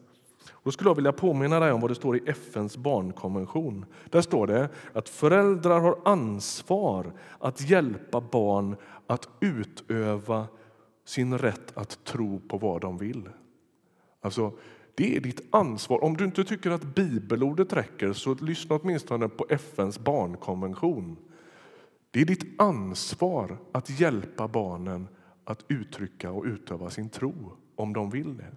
Då 0.63 0.71
skulle 0.71 0.89
jag 0.89 0.95
vilja 0.95 1.11
påminna 1.11 1.59
dig 1.59 1.71
om 1.71 1.81
vad 1.81 1.91
det 1.91 1.95
står 1.95 2.17
i 2.17 2.21
FNs 2.25 2.77
barnkonvention. 2.77 3.85
Där 4.09 4.21
står 4.21 4.47
det 4.47 4.69
att 4.93 5.09
föräldrar 5.09 5.79
har 5.79 5.97
ansvar 6.05 7.13
att 7.39 7.69
hjälpa 7.69 8.21
barn 8.21 8.75
att 9.07 9.29
utöva 9.39 10.47
sin 11.05 11.37
rätt 11.37 11.77
att 11.77 12.03
tro 12.03 12.39
på 12.39 12.57
vad 12.57 12.81
de 12.81 12.97
vill. 12.97 13.29
Alltså, 14.21 14.51
det 14.95 15.15
är 15.15 15.21
ditt 15.21 15.41
ansvar. 15.51 16.03
Om 16.03 16.17
du 16.17 16.25
inte 16.25 16.43
tycker 16.43 16.71
att 16.71 16.95
bibelordet 16.95 17.73
räcker 17.73 18.13
så 18.13 18.33
lyssna 18.33 18.75
åtminstone 18.75 19.29
på 19.29 19.45
FNs 19.49 19.99
barnkonvention. 19.99 21.17
Det 22.11 22.21
är 22.21 22.25
ditt 22.25 22.61
ansvar 22.61 23.57
att 23.71 23.99
hjälpa 23.99 24.47
barnen 24.47 25.07
att 25.43 25.65
uttrycka 25.67 26.31
och 26.31 26.43
utöva 26.43 26.89
sin 26.89 27.09
tro 27.09 27.51
om 27.75 27.93
de 27.93 28.09
vill 28.09 28.37
det. 28.37 28.55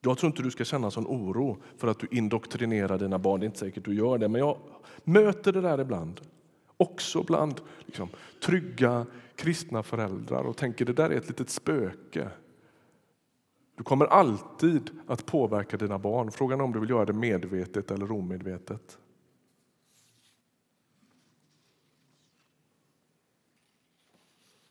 Jag 0.00 0.18
tror 0.18 0.30
inte 0.30 0.42
du 0.42 0.50
ska 0.50 0.64
känna 0.64 0.90
sån 0.90 1.06
oro 1.06 1.58
för 1.76 1.88
att 1.88 1.98
du 1.98 2.06
indoktrinerar 2.10 2.98
dina 2.98 3.18
barn. 3.18 3.40
Det 3.40 3.44
är 3.44 3.46
inte 3.46 3.58
säkert 3.58 3.84
du 3.84 3.94
gör 3.94 4.18
det, 4.18 4.28
men 4.28 4.40
jag 4.40 4.58
möter 5.04 5.52
det 5.52 5.60
där 5.60 5.80
ibland. 5.80 6.20
Också 6.76 7.22
bland 7.22 7.60
liksom, 7.86 8.08
trygga 8.44 9.06
kristna 9.36 9.82
föräldrar 9.82 10.44
och 10.44 10.56
tänker 10.56 10.84
det 10.84 10.92
där 10.92 11.10
är 11.10 11.16
ett 11.16 11.28
litet 11.28 11.50
spöke. 11.50 12.30
Du 13.76 13.84
kommer 13.84 14.06
alltid 14.06 14.90
att 15.06 15.26
påverka 15.26 15.76
dina 15.76 15.98
barn. 15.98 16.30
Frågan 16.30 16.60
är 16.60 16.64
om 16.64 16.72
du 16.72 16.80
vill 16.80 16.90
göra 16.90 17.04
det 17.04 17.12
medvetet 17.12 17.90
eller 17.90 18.12
omedvetet. 18.12 18.98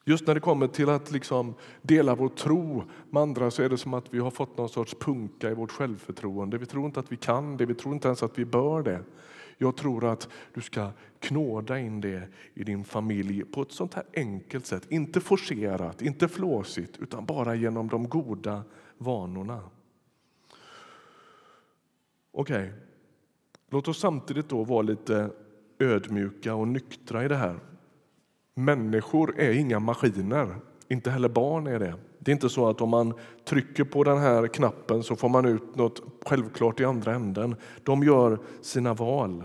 Just 0.07 0.27
när 0.27 0.33
det 0.33 0.39
kommer 0.39 0.67
till 0.67 0.89
att 0.89 1.11
liksom 1.11 1.53
dela 1.81 2.15
vår 2.15 2.29
tro 2.29 2.83
med 3.09 3.21
andra 3.21 3.51
så 3.51 3.63
är 3.63 3.69
det 3.69 3.77
som 3.77 3.93
att 3.93 4.13
vi 4.13 4.19
har 4.19 4.31
fått 4.31 4.57
någon 4.57 4.69
sorts 4.69 4.95
punka 4.99 5.51
i 5.51 5.53
vårt 5.53 5.71
självförtroende. 5.71 6.57
Vi 6.57 6.65
tror 6.65 6.85
inte 6.85 6.99
att 6.99 7.11
vi 7.11 7.17
kan 7.17 7.57
det, 7.57 7.65
vi 7.65 7.75
tror 7.75 7.93
inte 7.93 8.07
ens 8.07 8.23
att 8.23 8.39
vi 8.39 8.45
bör 8.45 8.83
det. 8.83 9.03
Jag 9.57 9.75
tror 9.75 10.05
att 10.05 10.29
du 10.53 10.61
ska 10.61 10.91
knåda 11.19 11.79
in 11.79 12.01
det 12.01 12.27
i 12.53 12.63
din 12.63 12.83
familj 12.83 13.43
på 13.43 13.61
ett 13.61 13.71
sånt 13.71 13.93
här 13.93 14.03
enkelt 14.13 14.65
sätt. 14.65 14.91
Inte 14.91 15.21
forcerat, 15.21 16.01
inte 16.01 16.27
flåsigt, 16.27 16.97
utan 16.97 17.25
bara 17.25 17.55
genom 17.55 17.87
de 17.87 18.09
goda 18.09 18.63
vanorna. 18.97 19.61
Okej, 22.31 22.57
okay. 22.57 22.71
låt 23.69 23.87
oss 23.87 23.99
samtidigt 23.99 24.49
då 24.49 24.63
vara 24.63 24.81
lite 24.81 25.29
ödmjuka 25.79 26.55
och 26.55 26.67
nyktra 26.67 27.25
i 27.25 27.27
det 27.27 27.35
här. 27.35 27.59
Människor 28.53 29.39
är 29.39 29.51
inga 29.51 29.79
maskiner, 29.79 30.55
inte 30.87 31.11
heller 31.11 31.29
barn 31.29 31.67
är 31.67 31.79
det. 31.79 31.95
Det 32.19 32.31
är 32.31 32.33
inte 32.33 32.49
så 32.49 32.69
att 32.69 32.81
om 32.81 32.89
man 32.89 33.13
trycker 33.45 33.83
på 33.83 34.03
den 34.03 34.17
här 34.17 34.47
knappen 34.47 35.03
så 35.03 35.15
får 35.15 35.29
man 35.29 35.45
ut 35.45 35.75
något 35.75 36.01
självklart 36.25 36.79
i 36.79 36.85
andra 36.85 37.15
änden. 37.15 37.55
De 37.83 38.03
gör 38.03 38.39
sina 38.61 38.93
val. 38.93 39.43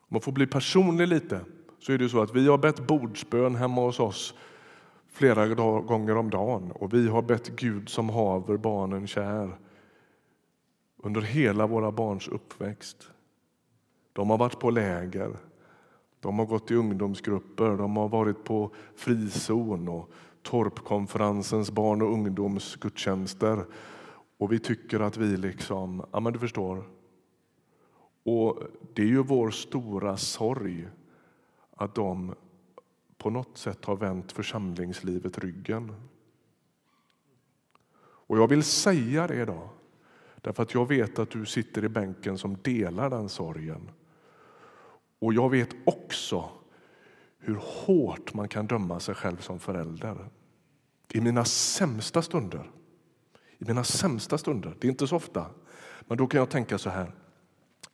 Om 0.00 0.14
man 0.14 0.20
får 0.20 0.32
bli 0.32 0.46
personlig 0.46 1.08
lite 1.08 1.40
så 1.78 1.92
är 1.92 1.98
det 1.98 2.08
så 2.08 2.22
att 2.22 2.34
vi 2.34 2.48
har 2.48 2.58
bett 2.58 2.86
bordsbön 2.86 3.54
hemma 3.54 3.80
hos 3.80 4.00
oss 4.00 4.34
flera 5.10 5.48
gånger 5.80 6.16
om 6.16 6.30
dagen 6.30 6.70
och 6.72 6.94
vi 6.94 7.08
har 7.08 7.22
bett 7.22 7.48
Gud 7.48 7.88
som 7.88 8.08
haver 8.08 8.56
barnen 8.56 9.06
kär 9.06 9.58
under 10.96 11.20
hela 11.20 11.66
våra 11.66 11.92
barns 11.92 12.28
uppväxt. 12.28 13.10
De 14.12 14.30
har 14.30 14.38
varit 14.38 14.58
på 14.58 14.70
läger, 14.70 15.36
de 16.20 16.38
har 16.38 16.46
gått 16.46 16.70
i 16.70 16.74
ungdomsgrupper, 16.74 17.76
de 17.76 17.96
har 17.96 18.08
varit 18.08 18.44
på 18.44 18.74
frizon 18.94 19.88
och 19.88 20.10
Torpkonferensens 20.42 21.70
barn 21.70 22.02
och 22.02 22.12
ungdomsgudstjänster. 22.12 23.64
Och 24.38 24.52
vi 24.52 24.58
tycker 24.58 25.00
att 25.00 25.16
vi 25.16 25.36
liksom, 25.36 26.04
ja 26.12 26.20
men 26.20 26.32
du 26.32 26.38
förstår. 26.38 26.84
Och 28.24 28.58
det 28.94 29.02
är 29.02 29.06
ju 29.06 29.22
vår 29.22 29.50
stora 29.50 30.16
sorg 30.16 30.88
att 31.76 31.94
de 31.94 32.34
på 33.20 33.30
något 33.30 33.58
sätt 33.58 33.84
har 33.84 33.96
vänt 33.96 34.32
församlingslivet 34.32 35.38
ryggen. 35.38 35.94
Och 38.00 38.38
jag 38.38 38.48
vill 38.48 38.62
säga 38.62 39.26
det 39.26 39.42
idag, 39.42 39.68
därför 40.40 40.62
att 40.62 40.74
jag 40.74 40.88
vet 40.88 41.18
att 41.18 41.30
du 41.30 41.46
sitter 41.46 41.84
i 41.84 41.88
bänken 41.88 42.38
som 42.38 42.56
delar 42.62 43.10
den 43.10 43.28
sorgen. 43.28 43.90
Och 45.18 45.34
jag 45.34 45.50
vet 45.50 45.68
också 45.84 46.50
hur 47.38 47.60
hårt 47.62 48.34
man 48.34 48.48
kan 48.48 48.66
döma 48.66 49.00
sig 49.00 49.14
själv 49.14 49.36
som 49.36 49.58
förälder. 49.58 50.28
I 51.08 51.20
mina 51.20 51.44
sämsta 51.44 52.22
stunder, 52.22 52.70
i 53.58 53.64
mina 53.64 53.84
sämsta 53.84 54.38
stunder, 54.38 54.76
det 54.80 54.86
är 54.86 54.90
inte 54.90 55.06
så 55.06 55.16
ofta, 55.16 55.46
men 56.00 56.18
då 56.18 56.26
kan 56.26 56.38
jag 56.38 56.50
tänka 56.50 56.78
så 56.78 56.90
här. 56.90 57.14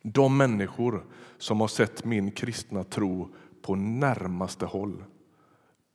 De 0.01 0.37
människor 0.37 1.05
som 1.37 1.61
har 1.61 1.67
sett 1.67 2.05
min 2.05 2.31
kristna 2.31 2.83
tro 2.83 3.35
på 3.61 3.75
närmaste 3.75 4.65
håll, 4.65 5.03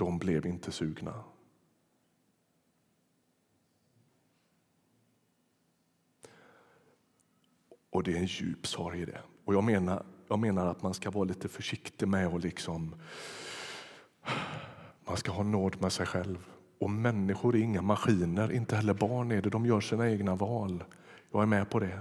de 0.02 0.18
blev 0.18 0.46
inte 0.46 0.72
sugna. 0.72 1.14
Och 7.90 8.02
det 8.02 8.12
är 8.12 8.16
en 8.16 8.26
djup 8.26 8.66
sorg 8.66 9.02
i 9.02 9.04
det. 9.04 9.20
Och 9.44 9.54
jag 9.54 9.64
menar, 9.64 10.04
jag 10.28 10.38
menar 10.38 10.66
att 10.66 10.82
man 10.82 10.94
ska 10.94 11.10
vara 11.10 11.24
lite 11.24 11.48
försiktig 11.48 12.08
med 12.08 12.26
att 12.26 12.42
liksom... 12.42 12.94
Man 15.04 15.16
ska 15.16 15.32
ha 15.32 15.42
nåd 15.42 15.80
med 15.80 15.92
sig 15.92 16.06
själv. 16.06 16.46
Och 16.78 16.90
människor 16.90 17.56
är 17.56 17.60
inga 17.60 17.82
maskiner, 17.82 18.52
inte 18.52 18.76
heller 18.76 18.94
barn 18.94 19.32
är 19.32 19.42
det. 19.42 19.50
De 19.50 19.66
gör 19.66 19.80
sina 19.80 20.10
egna 20.10 20.34
val. 20.34 20.84
Jag 21.30 21.42
är 21.42 21.46
med 21.46 21.70
på 21.70 21.78
det. 21.80 22.00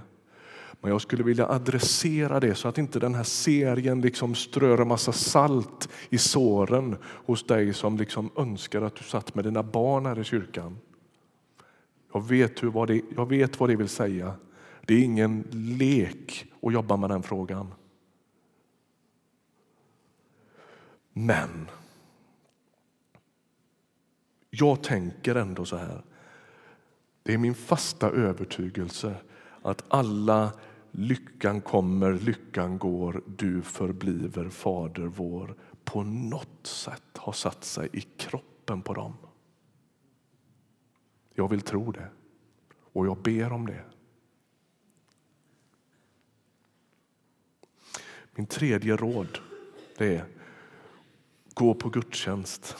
Men 0.82 0.90
jag 0.90 1.00
skulle 1.00 1.22
vilja 1.22 1.48
adressera 1.48 2.40
det 2.40 2.54
så 2.54 2.68
att 2.68 2.78
inte 2.78 2.98
den 2.98 3.14
här 3.14 3.24
serien 3.24 4.00
liksom 4.00 4.34
strör 4.34 4.78
en 4.78 4.88
massa 4.88 5.12
salt 5.12 5.88
i 6.10 6.18
såren 6.18 6.96
hos 7.04 7.46
dig 7.46 7.74
som 7.74 7.96
liksom 7.96 8.30
önskar 8.36 8.82
att 8.82 8.96
du 8.96 9.04
satt 9.04 9.34
med 9.34 9.44
dina 9.44 9.62
barn 9.62 10.06
här 10.06 10.18
i 10.18 10.24
kyrkan. 10.24 10.78
Jag 12.12 12.28
vet, 12.28 12.62
hur, 12.62 12.70
vad, 12.70 12.88
det, 12.88 13.02
jag 13.16 13.28
vet 13.28 13.60
vad 13.60 13.68
det 13.68 13.76
vill 13.76 13.88
säga. 13.88 14.34
Det 14.86 14.94
är 14.94 15.02
ingen 15.02 15.44
lek 15.52 16.46
att 16.62 16.72
jobba 16.72 16.96
med 16.96 17.10
den 17.10 17.22
frågan. 17.22 17.74
Men 21.12 21.68
jag 24.50 24.82
tänker 24.82 25.34
ändå 25.34 25.64
så 25.64 25.76
här. 25.76 26.02
Det 27.22 27.34
är 27.34 27.38
min 27.38 27.54
fasta 27.54 28.10
övertygelse 28.10 29.14
att 29.62 29.84
alla 29.88 30.52
lyckan 30.92 31.60
kommer, 31.60 32.12
lyckan 32.12 32.78
går, 32.78 33.22
du 33.26 33.62
förbliver 33.62 34.48
Fader 34.48 35.06
vår 35.06 35.54
på 35.84 36.02
något 36.02 36.66
sätt 36.66 37.16
har 37.16 37.32
satt 37.32 37.64
sig 37.64 37.88
i 37.92 38.00
kroppen 38.00 38.82
på 38.82 38.94
dem. 38.94 39.16
Jag 41.34 41.48
vill 41.48 41.60
tro 41.60 41.92
det 41.92 42.08
och 42.92 43.06
jag 43.06 43.18
ber 43.18 43.52
om 43.52 43.66
det. 43.66 43.84
Min 48.34 48.46
tredje 48.46 48.96
råd 48.96 49.38
det 49.98 50.16
är 50.16 50.24
gå 51.54 51.74
på 51.74 51.88
gudstjänst. 51.88 52.76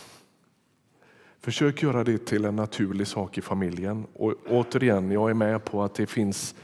Försök 1.40 1.82
göra 1.82 2.04
det 2.04 2.26
till 2.26 2.44
en 2.44 2.56
naturlig 2.56 3.06
sak 3.06 3.38
i 3.38 3.40
familjen. 3.40 4.06
Och 4.14 4.34
återigen, 4.48 5.10
jag 5.10 5.30
är 5.30 5.34
med 5.34 5.64
på 5.64 5.82
att 5.82 5.94
det 5.94 6.06
finns 6.06 6.54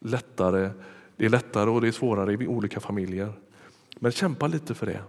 lättare, 0.00 0.70
det 1.16 1.24
är 1.24 1.28
lättare 1.28 1.70
och 1.70 1.80
det 1.80 1.88
är 1.88 1.92
svårare 1.92 2.32
i 2.32 2.46
olika 2.46 2.80
familjer. 2.80 3.32
Men 3.98 4.12
kämpa 4.12 4.46
lite 4.46 4.74
för 4.74 4.86
det. 4.86 5.02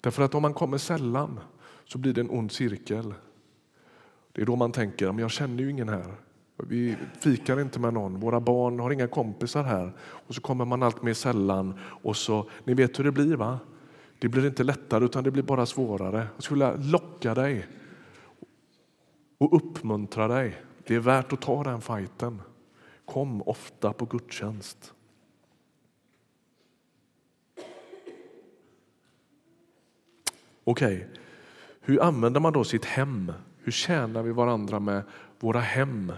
Därför 0.00 0.22
att 0.22 0.34
om 0.34 0.42
man 0.42 0.54
kommer 0.54 0.78
sällan 0.78 1.40
så 1.84 1.98
blir 1.98 2.14
det 2.14 2.20
en 2.20 2.30
ond 2.30 2.52
cirkel. 2.52 3.14
Det 4.32 4.42
är 4.42 4.46
då 4.46 4.56
man 4.56 4.72
tänker, 4.72 5.06
men 5.06 5.18
jag 5.18 5.30
känner 5.30 5.62
ju 5.62 5.70
ingen 5.70 5.88
här. 5.88 6.14
Vi 6.56 6.96
fikar 7.20 7.60
inte 7.60 7.80
med 7.80 7.94
någon, 7.94 8.20
våra 8.20 8.40
barn 8.40 8.80
har 8.80 8.90
inga 8.90 9.06
kompisar 9.06 9.62
här. 9.62 9.92
Och 10.00 10.34
så 10.34 10.40
kommer 10.40 10.64
man 10.64 10.82
allt 10.82 11.02
mer 11.02 11.14
sällan 11.14 11.78
och 11.80 12.16
så, 12.16 12.50
ni 12.64 12.74
vet 12.74 12.98
hur 12.98 13.04
det 13.04 13.12
blir 13.12 13.36
va? 13.36 13.58
Det 14.18 14.28
blir 14.28 14.46
inte 14.46 14.64
lättare 14.64 15.04
utan 15.04 15.24
det 15.24 15.30
blir 15.30 15.42
bara 15.42 15.66
svårare. 15.66 16.26
Jag 16.34 16.42
skulle 16.44 16.76
locka 16.76 17.34
dig 17.34 17.66
och 19.38 19.56
uppmuntra 19.56 20.28
dig. 20.28 20.62
Det 20.86 20.94
är 20.94 21.00
värt 21.00 21.32
att 21.32 21.40
ta 21.40 21.64
den 21.64 21.80
fighten. 21.80 22.42
Kom 23.10 23.42
ofta 23.42 23.92
på 23.92 24.04
gudstjänst. 24.04 24.94
Okej, 30.64 30.96
okay. 30.96 31.06
hur 31.80 32.02
använder 32.02 32.40
man 32.40 32.52
då 32.52 32.64
sitt 32.64 32.84
hem? 32.84 33.32
Hur 33.58 33.72
tjänar 33.72 34.22
vi 34.22 34.32
varandra 34.32 34.80
med 34.80 35.02
våra 35.40 35.60
hem? 35.60 36.12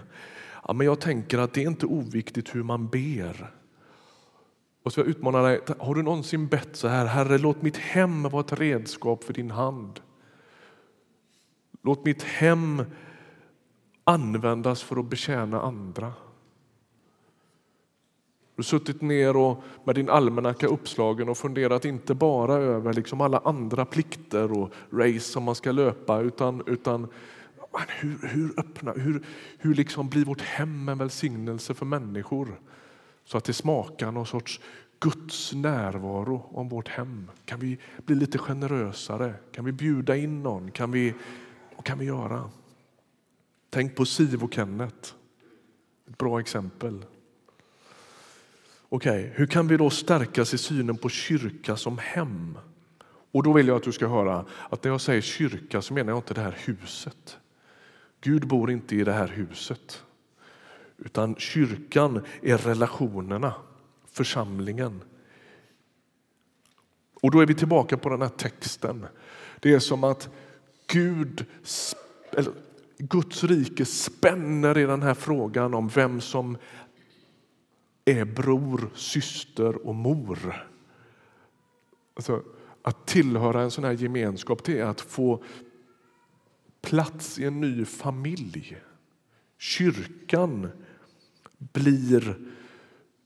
Ja, 0.63 0.73
men 0.73 0.87
jag 0.87 1.01
tänker 1.01 1.37
att 1.37 1.53
det 1.53 1.63
är 1.63 1.67
inte 1.67 1.85
oviktigt 1.85 2.55
hur 2.55 2.63
man 2.63 2.87
ber. 2.87 3.53
Och 4.83 4.93
så 4.93 4.99
jag 4.99 5.07
utmanar 5.07 5.43
dig, 5.43 5.61
har 5.79 5.95
du 5.95 6.03
någonsin 6.03 6.47
bett 6.47 6.75
så 6.75 6.87
här, 6.87 7.05
Herre 7.05 7.37
låt 7.37 7.61
mitt 7.61 7.77
hem 7.77 8.23
vara 8.23 8.43
ett 8.45 8.59
redskap 8.59 9.23
för 9.23 9.33
din 9.33 9.51
hand. 9.51 9.99
Låt 11.81 12.05
mitt 12.05 12.23
hem 12.23 12.83
användas 14.03 14.83
för 14.83 14.99
att 14.99 15.09
betjäna 15.09 15.61
andra. 15.61 16.13
Du 18.55 18.59
har 18.59 18.63
suttit 18.63 19.01
ner 19.01 19.37
och 19.37 19.63
med 19.83 19.95
din 19.95 20.09
almanacka 20.09 20.67
uppslagen 20.67 21.29
och 21.29 21.37
funderat 21.37 21.85
inte 21.85 22.13
bara 22.13 22.53
över 22.53 22.93
liksom 22.93 23.21
alla 23.21 23.37
andra 23.37 23.85
plikter 23.85 24.59
och 24.59 24.73
race 24.91 25.19
som 25.19 25.43
man 25.43 25.55
ska 25.55 25.71
löpa 25.71 26.21
utan, 26.21 26.63
utan 26.65 27.07
hur, 27.87 28.27
hur, 28.27 28.59
öppna, 28.59 28.91
hur, 28.91 29.25
hur 29.57 29.73
liksom 29.73 30.09
blir 30.09 30.25
vårt 30.25 30.41
hem 30.41 30.89
en 30.89 30.97
välsignelse 30.97 31.73
för 31.73 31.85
människor 31.85 32.59
så 33.25 33.37
att 33.37 33.43
det 33.43 33.53
smakar 33.53 34.11
någon 34.11 34.25
sorts 34.25 34.59
Guds 34.99 35.53
närvaro 35.53 36.49
om 36.51 36.69
vårt 36.69 36.87
hem. 36.87 37.31
Kan 37.45 37.59
vi 37.59 37.77
bli 38.05 38.15
lite 38.15 38.37
generösare? 38.37 39.33
Kan 39.51 39.65
vi 39.65 39.71
bjuda 39.71 40.15
in 40.15 40.43
någon? 40.43 40.71
Kan 40.71 40.91
vi, 40.91 41.13
vad 41.75 41.85
kan 41.85 41.99
vi 41.99 42.05
göra? 42.05 42.49
Tänk 43.69 43.95
på 43.95 44.05
Siv 44.05 44.43
och 44.43 44.53
Kenneth. 44.53 45.13
Ett 46.09 46.17
bra 46.17 46.39
exempel. 46.39 47.05
Okej, 48.95 49.19
okay, 49.19 49.31
hur 49.35 49.45
kan 49.45 49.67
vi 49.67 49.77
då 49.77 49.89
stärkas 49.89 50.53
i 50.53 50.57
synen 50.57 50.97
på 50.97 51.09
kyrka 51.09 51.75
som 51.75 51.97
hem? 51.97 52.57
Och 53.31 53.43
då 53.43 53.53
vill 53.53 53.67
jag 53.67 53.77
att 53.77 53.83
du 53.83 53.91
ska 53.91 54.07
höra 54.07 54.45
att 54.69 54.83
när 54.83 54.91
jag 54.91 55.01
säger 55.01 55.21
kyrka 55.21 55.81
så 55.81 55.93
menar 55.93 56.11
jag 56.11 56.17
inte 56.17 56.33
det 56.33 56.41
här 56.41 56.57
huset. 56.57 57.37
Gud 58.21 58.47
bor 58.47 58.71
inte 58.71 58.95
i 58.95 59.03
det 59.03 59.13
här 59.13 59.27
huset. 59.27 60.03
Utan 60.97 61.35
kyrkan 61.35 62.25
är 62.41 62.57
relationerna, 62.57 63.53
församlingen. 64.11 65.01
Och 67.13 67.31
då 67.31 67.39
är 67.39 67.45
vi 67.45 67.55
tillbaka 67.55 67.97
på 67.97 68.09
den 68.09 68.21
här 68.21 68.29
texten. 68.29 69.05
Det 69.59 69.73
är 69.73 69.79
som 69.79 70.03
att 70.03 70.29
Gud, 70.87 71.45
eller 72.31 72.53
Guds 72.97 73.43
rike 73.43 73.85
spänner 73.85 74.77
i 74.77 74.85
den 74.85 75.01
här 75.01 75.13
frågan 75.13 75.73
om 75.73 75.87
vem 75.87 76.21
som 76.21 76.57
är 78.05 78.25
bror, 78.25 78.89
syster 78.95 79.87
och 79.87 79.95
mor. 79.95 80.67
Alltså, 82.13 82.43
att 82.81 83.05
tillhöra 83.07 83.61
en 83.61 83.71
sån 83.71 83.83
här 83.83 83.91
gemenskap 83.91 84.63
det 84.63 84.79
är 84.79 84.85
att 84.85 85.01
få 85.01 85.43
plats 86.81 87.39
i 87.39 87.45
en 87.45 87.61
ny 87.61 87.85
familj. 87.85 88.77
Kyrkan 89.57 90.69
blir 91.57 92.37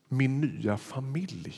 min 0.08 0.40
nya 0.40 0.76
familj. 0.76 1.56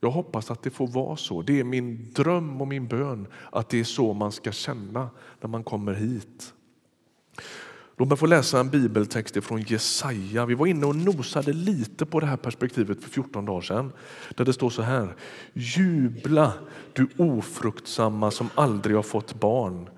Jag 0.00 0.10
hoppas 0.10 0.50
att 0.50 0.62
det 0.62 0.70
får 0.70 0.86
vara 0.86 1.16
så. 1.16 1.42
Det 1.42 1.60
är 1.60 1.64
min 1.64 2.12
dröm 2.12 2.60
och 2.60 2.68
min 2.68 2.88
bön 2.88 3.26
att 3.52 3.68
det 3.68 3.80
är 3.80 3.84
så 3.84 4.12
man 4.12 4.32
ska 4.32 4.52
känna 4.52 5.10
när 5.40 5.48
man 5.48 5.64
kommer 5.64 5.94
hit. 5.94 6.54
Låt 7.98 8.08
mig 8.08 8.18
få 8.18 8.26
läsa 8.26 8.60
en 8.60 8.70
bibeltext 8.70 9.44
från 9.44 9.60
Jesaja. 9.60 10.46
Vi 10.46 10.54
var 10.54 10.66
inne 10.66 10.86
och 10.86 10.96
nosade 10.96 11.52
lite 11.52 12.06
på 12.06 12.20
det 12.20 12.26
här 12.26 12.36
perspektivet 12.36 13.02
för 13.02 13.10
14 13.10 13.44
dagar 13.44 13.60
sedan. 13.60 13.92
Där 14.36 14.44
det 14.44 14.52
står 14.52 14.70
så 14.70 14.82
här. 14.82 15.16
Jubla 15.52 16.52
du 16.92 17.08
ofruktsamma 17.16 18.30
som 18.30 18.48
aldrig 18.54 18.96
har 18.96 19.02
fått 19.02 19.40
barn. 19.40 19.88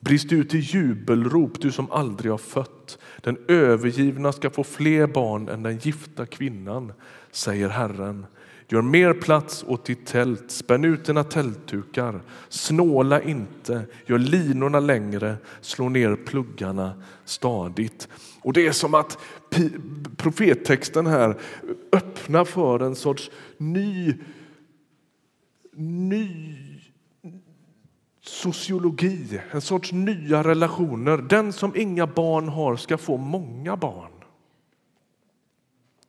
Brist 0.00 0.32
ut 0.32 0.54
i 0.54 0.58
jubelrop 0.58 1.60
du 1.60 1.72
som 1.72 1.90
aldrig 1.90 2.30
har 2.30 2.38
fött. 2.38 2.98
Den 3.20 3.38
övergivna 3.48 4.32
ska 4.32 4.50
få 4.50 4.64
fler 4.64 5.06
barn 5.06 5.48
än 5.48 5.62
den 5.62 5.78
gifta 5.78 6.26
kvinnan, 6.26 6.92
säger 7.30 7.68
Herren. 7.68 8.26
Gör 8.70 8.82
mer 8.82 9.12
plats 9.12 9.64
åt 9.66 9.84
ditt 9.84 10.06
tält, 10.06 10.50
spänn 10.50 10.84
ut 10.84 11.04
dina 11.04 11.24
tältdukar. 11.24 12.22
Snåla 12.48 13.22
inte, 13.22 13.86
gör 14.06 14.18
linorna 14.18 14.80
längre, 14.80 15.36
slå 15.60 15.88
ner 15.88 16.16
pluggarna 16.16 17.02
stadigt. 17.24 18.08
Och 18.40 18.52
Det 18.52 18.66
är 18.66 18.72
som 18.72 18.94
att 18.94 19.18
profettexten 20.16 21.06
här 21.06 21.36
öppnar 21.92 22.44
för 22.44 22.80
en 22.80 22.94
sorts 22.94 23.30
ny, 23.58 24.14
ny 25.72 26.56
sociologi, 28.22 29.40
en 29.50 29.60
sorts 29.60 29.92
nya 29.92 30.44
relationer. 30.44 31.16
Den 31.18 31.52
som 31.52 31.76
inga 31.76 32.06
barn 32.06 32.48
har 32.48 32.76
ska 32.76 32.98
få 32.98 33.16
många 33.16 33.76
barn. 33.76 34.17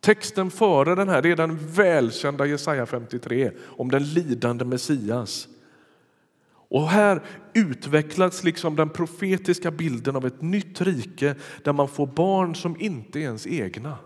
Texten 0.00 0.50
före 0.50 0.94
den 0.94 1.08
här 1.08 1.22
det 1.22 1.30
är 1.30 1.36
den 1.36 1.58
välkända 1.66 2.46
Jesaja 2.46 2.86
53 2.86 3.50
om 3.60 3.90
den 3.90 4.04
lidande 4.04 4.64
Messias. 4.64 5.48
Och 6.52 6.88
här 6.88 7.22
utvecklas 7.54 8.44
liksom 8.44 8.76
den 8.76 8.88
profetiska 8.88 9.70
bilden 9.70 10.16
av 10.16 10.26
ett 10.26 10.42
nytt 10.42 10.80
rike 10.80 11.34
där 11.64 11.72
man 11.72 11.88
får 11.88 12.06
barn 12.06 12.54
som 12.54 12.80
inte 12.80 13.18
är 13.18 13.22
ens 13.22 13.46
egna. 13.46 13.98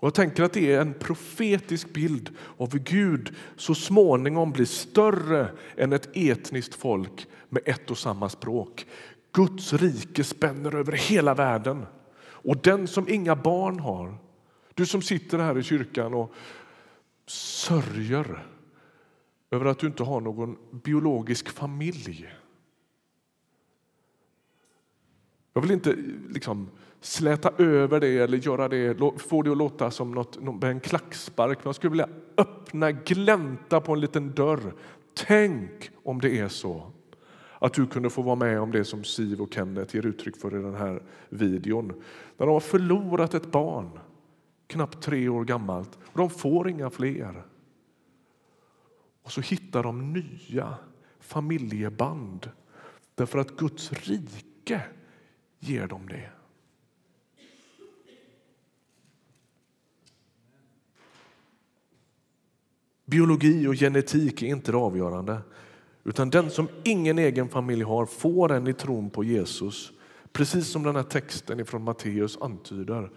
Och 0.00 0.06
jag 0.06 0.14
tänker 0.14 0.42
att 0.42 0.52
det 0.52 0.72
är 0.72 0.80
en 0.80 0.94
profetisk 0.94 1.92
bild 1.92 2.30
av 2.56 2.72
hur 2.72 2.78
Gud 2.78 3.34
så 3.56 3.74
småningom 3.74 4.52
blir 4.52 4.64
större 4.64 5.48
än 5.76 5.92
ett 5.92 6.08
etniskt 6.12 6.74
folk 6.74 7.26
med 7.48 7.62
ett 7.66 7.90
och 7.90 7.98
samma 7.98 8.28
språk. 8.28 8.86
Guds 9.32 9.72
rike 9.72 10.24
spänner 10.24 10.74
över 10.74 10.92
hela 10.92 11.34
världen. 11.34 11.86
Och 12.22 12.56
den 12.56 12.88
som 12.88 13.08
inga 13.08 13.36
barn 13.36 13.80
har 13.80 14.18
du 14.74 14.86
som 14.86 15.02
sitter 15.02 15.38
här 15.38 15.58
i 15.58 15.62
kyrkan 15.62 16.14
och 16.14 16.34
sörjer 17.26 18.46
över 19.50 19.66
att 19.66 19.78
du 19.78 19.86
inte 19.86 20.02
har 20.02 20.20
någon 20.20 20.56
biologisk 20.70 21.48
familj. 21.48 22.34
Jag 25.52 25.62
vill 25.62 25.70
inte 25.70 25.96
liksom 26.28 26.70
släta 27.00 27.52
över 27.58 28.00
det 28.00 28.18
eller 28.18 28.38
göra 28.38 28.68
det, 28.68 28.96
få 29.18 29.42
det 29.42 29.50
att 29.50 29.56
låta 29.56 29.90
som 29.90 30.12
något, 30.12 30.64
en 30.64 30.80
klackspark. 30.80 31.58
men 31.58 31.68
Jag 31.68 31.74
skulle 31.74 31.90
vilja 31.90 32.08
öppna, 32.36 32.92
glänta 32.92 33.80
på 33.80 33.92
en 33.92 34.00
liten 34.00 34.32
dörr. 34.32 34.74
Tänk 35.14 35.90
om 36.02 36.20
det 36.20 36.38
är 36.38 36.48
så 36.48 36.92
att 37.58 37.72
du 37.72 37.86
kunde 37.86 38.10
få 38.10 38.22
vara 38.22 38.36
med 38.36 38.60
om 38.60 38.70
det 38.70 38.84
som 38.84 39.04
Siv 39.04 39.40
och 39.40 39.54
Kenneth 39.54 39.96
ger 39.96 40.06
uttryck 40.06 40.36
för 40.36 40.58
i 40.58 40.62
den 40.62 40.74
här 40.74 41.02
videon. 41.28 42.02
När 42.36 42.46
de 42.46 42.52
har 42.52 42.60
förlorat 42.60 43.34
ett 43.34 43.50
barn, 43.50 43.90
knappt 44.72 45.02
tre 45.02 45.28
år 45.28 45.44
gammalt, 45.44 45.98
och 46.02 46.18
de 46.18 46.30
får 46.30 46.68
inga 46.68 46.90
fler. 46.90 47.42
Och 49.22 49.32
så 49.32 49.40
hittar 49.40 49.82
de 49.82 50.12
nya 50.12 50.74
familjeband 51.20 52.50
därför 53.14 53.38
att 53.38 53.56
Guds 53.56 53.92
rike 53.92 54.82
ger 55.58 55.86
dem 55.86 56.08
det. 56.08 56.30
Biologi 63.04 63.66
och 63.66 63.74
genetik 63.74 64.42
är 64.42 64.46
inte 64.46 64.72
det 64.72 64.78
avgörande. 64.78 65.40
Utan 66.04 66.30
den 66.30 66.50
som 66.50 66.68
ingen 66.84 67.18
egen 67.18 67.48
familj 67.48 67.82
har 67.82 68.06
får 68.06 68.52
en 68.52 68.66
i 68.66 68.72
tron 68.72 69.10
på 69.10 69.24
Jesus. 69.24 69.92
Precis 70.32 70.66
som 70.66 70.82
den 70.82 70.96
här 70.96 71.02
texten 71.02 71.66
från 71.66 71.84
Matteus 71.84 72.38
antyder. 72.40 73.10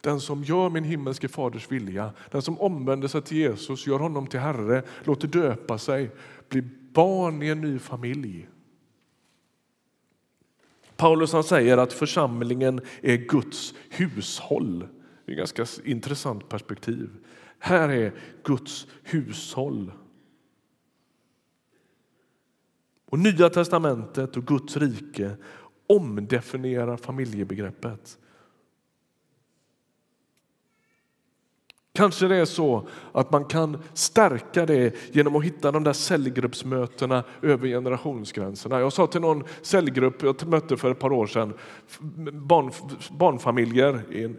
Den 0.00 0.20
som 0.20 0.44
gör 0.44 0.70
min 0.70 0.84
himmelske 0.84 1.28
faders 1.28 1.70
vilja, 1.70 2.12
den 2.30 2.42
som 2.42 2.60
omvänder 2.60 3.08
sig 3.08 3.22
till 3.22 3.36
Jesus, 3.36 3.86
gör 3.86 3.98
honom 3.98 4.26
till 4.26 4.40
Herre, 4.40 4.82
låter 5.04 5.28
döpa 5.28 5.78
sig, 5.78 6.10
blir 6.48 6.68
barn 6.92 7.42
i 7.42 7.48
en 7.48 7.60
ny 7.60 7.78
familj. 7.78 8.48
Paulus 10.96 11.32
han 11.32 11.44
säger 11.44 11.78
att 11.78 11.92
församlingen 11.92 12.80
är 13.00 13.16
Guds 13.16 13.74
hushåll. 13.90 14.88
Det 15.24 15.32
är 15.32 15.42
ett 15.42 15.54
ganska 15.54 15.82
intressant 15.90 16.48
perspektiv. 16.48 17.10
Här 17.58 17.88
är 17.88 18.14
Guds 18.44 18.86
hushåll. 19.02 19.92
Och 23.10 23.18
Nya 23.18 23.50
testamentet 23.50 24.36
och 24.36 24.46
Guds 24.46 24.76
rike 24.76 25.36
omdefinierar 25.86 26.96
familjebegreppet. 26.96 28.18
Kanske 31.96 32.28
det 32.28 32.36
är 32.36 32.44
så 32.44 32.88
att 33.12 33.30
man 33.30 33.44
kan 33.44 33.82
stärka 33.94 34.66
det 34.66 34.94
genom 35.14 35.36
att 35.36 35.44
hitta 35.44 35.72
de 35.72 35.84
där 35.84 35.92
cellgruppsmötena 35.92 37.24
över 37.42 37.68
generationsgränserna. 37.68 38.80
Jag 38.80 38.92
sa 38.92 39.06
till 39.06 39.20
någon 39.20 39.44
cellgrupp 39.62 40.22
jag 40.22 40.46
mötte 40.46 40.76
för 40.76 40.90
ett 40.90 40.98
par 40.98 41.12
år 41.12 41.26
sedan, 41.26 41.54
barn, 42.32 42.72
barnfamiljer 43.10 44.02
i 44.10 44.24
en 44.24 44.36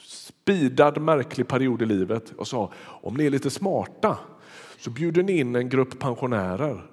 spidad 0.00 1.00
märklig 1.00 1.48
period 1.48 1.82
i 1.82 1.86
livet. 1.86 2.32
Jag 2.38 2.46
sa 2.46 2.72
om 2.84 3.14
ni 3.14 3.26
är 3.26 3.30
lite 3.30 3.50
smarta 3.50 4.18
så 4.78 4.90
bjuder 4.90 5.22
ni 5.22 5.38
in 5.38 5.56
en 5.56 5.68
grupp 5.68 5.98
pensionärer. 5.98 6.90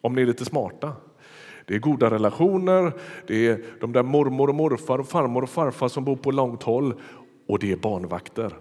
Om 0.00 0.14
ni 0.14 0.22
är 0.22 0.26
lite 0.26 0.44
smarta. 0.44 0.92
Det 1.66 1.74
är 1.74 1.78
goda 1.78 2.10
relationer, 2.10 2.92
det 3.26 3.48
är 3.48 3.64
de 3.80 3.92
där 3.92 4.02
mormor 4.02 4.48
och 4.48 4.54
morfar 4.54 4.98
och 4.98 5.08
farmor 5.08 5.42
och 5.42 5.50
farfar 5.50 5.88
som 5.88 6.04
bor 6.04 6.16
på 6.16 6.30
långt 6.30 6.62
håll 6.62 6.94
och 7.46 7.58
det 7.58 7.72
är 7.72 7.76
barnvakter. 7.76 8.56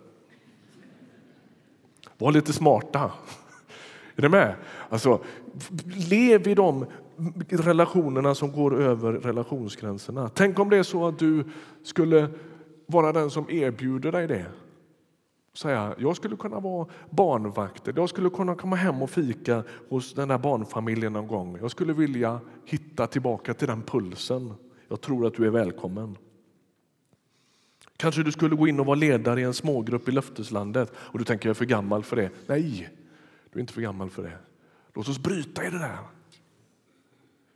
Var 2.18 2.32
lite 2.32 2.54
smarta. 2.54 3.12
Är 4.16 4.22
ni 4.22 4.30
med? 4.30 4.56
Alltså, 4.90 5.20
lev 6.10 6.48
i 6.48 6.56
de 6.56 6.86
relationerna 7.50 8.36
som 8.36 8.52
går 8.52 8.82
över 8.82 9.14
relationsgränserna. 9.14 10.30
Tänk 10.30 10.60
om 10.60 10.70
det 10.70 10.78
är 10.78 10.84
så 10.84 11.08
att 11.08 11.20
du 11.20 11.44
skulle 11.84 12.28
vara 12.86 13.12
den 13.12 13.30
som 13.30 13.50
erbjuder 13.50 14.12
dig 14.12 14.28
det. 14.28 14.46
Säga, 15.54 15.96
jag 15.98 16.16
skulle 16.16 16.36
kunna 16.36 16.60
vara 16.60 16.88
barnvakt, 17.10 17.88
jag 17.96 18.10
skulle 18.10 18.30
kunna 18.30 18.56
komma 18.56 18.76
hem 18.76 19.02
och 19.02 19.10
fika 19.10 19.64
hos 19.90 20.14
den 20.14 20.28
där 20.28 20.38
barnfamiljen 20.38 21.14
någon 21.14 21.28
gång. 21.28 21.58
Jag 21.62 21.72
skulle 21.72 21.94
vilja 21.94 22.40
hitta 22.66 23.08
tillbaka 23.08 23.54
till 23.54 23.68
den 23.68 23.82
pulsen. 23.82 24.54
Jag 24.88 25.02
tror 25.02 25.28
att 25.28 25.34
du 25.34 25.46
är 25.46 25.50
välkommen. 25.50 26.18
Kanske 27.98 28.24
du 28.24 28.32
skulle 28.32 28.56
gå 28.56 28.68
in 28.68 28.80
och 28.80 28.86
vara 28.86 28.96
ledare 28.96 29.42
i 29.42 29.44
en 29.44 29.54
smågrupp 29.54 30.10
i 30.10 30.12
löfteslandet 30.12 30.94
och 30.98 31.20
du 31.20 31.26
tänker 31.26 31.50
jag 31.50 31.54
är 31.54 31.58
för 31.58 31.66
gammal 31.66 32.04
för 32.04 32.16
det. 32.16 32.30
Nej, 32.48 32.90
du 33.52 33.60
är 33.60 33.62
inte 33.62 33.74
för 33.74 33.82
gammal 33.82 34.10
för 34.10 34.24
det. 34.24 34.38
Låt 34.94 35.10
oss 35.10 35.20
bryta 35.20 35.66
i 35.66 35.70
det 35.70 35.80
där. 35.80 35.98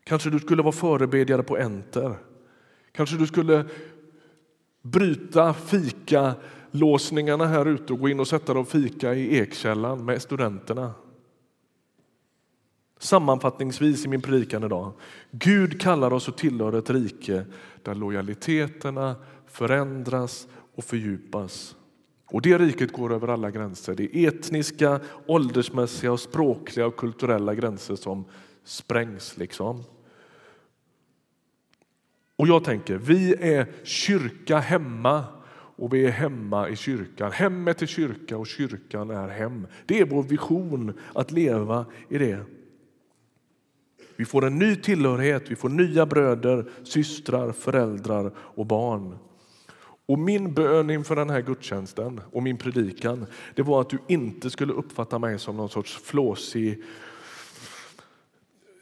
Kanske 0.03 0.29
du 0.29 0.39
skulle 0.39 0.61
vara 0.61 0.71
förebedjare 0.71 1.43
på 1.43 1.57
Enter. 1.57 2.15
Kanske 2.91 3.17
du 3.17 3.27
skulle 3.27 3.65
bryta 4.81 5.53
fika 5.53 6.35
låsningarna 6.71 7.45
här 7.45 7.65
ute 7.65 7.93
och 7.93 7.99
gå 7.99 8.09
in 8.09 8.19
och 8.19 8.27
sätta 8.27 8.53
dig 8.53 8.61
och 8.61 8.67
fika 8.67 9.13
i 9.13 9.39
Ekkällan 9.39 10.05
med 10.05 10.21
studenterna. 10.21 10.93
Sammanfattningsvis 12.99 14.05
i 14.05 14.07
min 14.07 14.21
predikan 14.21 14.63
idag. 14.63 14.93
Gud 15.31 15.81
kallar 15.81 16.13
oss 16.13 16.29
att 16.29 16.37
tillhöra 16.37 16.77
ett 16.77 16.89
rike 16.89 17.45
där 17.83 17.95
lojaliteterna 17.95 19.15
förändras 19.49 20.47
och 20.75 20.83
fördjupas. 20.83 21.75
Och 22.25 22.41
Det 22.41 22.57
riket 22.57 22.91
går 22.91 23.13
över 23.13 23.27
alla 23.27 23.51
gränser. 23.51 23.95
Det 23.95 24.15
är 24.15 24.27
etniska, 24.27 24.99
åldersmässiga, 25.27 26.11
och 26.11 26.19
språkliga 26.19 26.87
och 26.87 26.95
kulturella 26.95 27.55
gränser 27.55 27.95
som 27.95 28.25
sprängs. 28.63 29.37
liksom. 29.37 29.83
Och 32.35 32.47
jag 32.47 32.63
tänker, 32.63 32.97
vi 32.97 33.33
är 33.33 33.67
kyrka 33.83 34.59
hemma 34.59 35.23
och 35.51 35.93
vi 35.93 36.05
är 36.05 36.11
hemma 36.11 36.69
i 36.69 36.75
kyrkan. 36.75 37.31
Hemmet 37.31 37.81
är 37.81 37.85
kyrka 37.85 38.37
och 38.37 38.47
kyrkan 38.47 39.09
är 39.09 39.27
hem. 39.27 39.67
Det 39.85 39.99
är 39.99 40.05
vår 40.05 40.23
vision 40.23 40.93
att 41.13 41.31
leva 41.31 41.85
i 42.09 42.17
det. 42.17 42.39
Vi 44.15 44.25
får 44.25 44.45
en 44.45 44.59
ny 44.59 44.75
tillhörighet, 44.75 45.51
vi 45.51 45.55
får 45.55 45.69
nya 45.69 46.05
bröder, 46.05 46.69
systrar, 46.83 47.51
föräldrar 47.51 48.31
och 48.37 48.65
barn. 48.65 49.17
Och 50.09 50.19
Min 50.19 50.53
bön 50.53 50.89
inför 50.89 51.15
den 51.15 51.29
här 51.29 51.41
gudstjänsten 51.41 52.21
och 52.31 52.43
min 52.43 52.57
predikan 52.57 53.25
det 53.55 53.61
var 53.61 53.81
att 53.81 53.89
du 53.89 53.97
inte 54.07 54.49
skulle 54.49 54.73
uppfatta 54.73 55.19
mig 55.19 55.39
som 55.39 55.57
någon 55.57 55.69
sorts 55.69 55.97
flåsig 55.97 56.83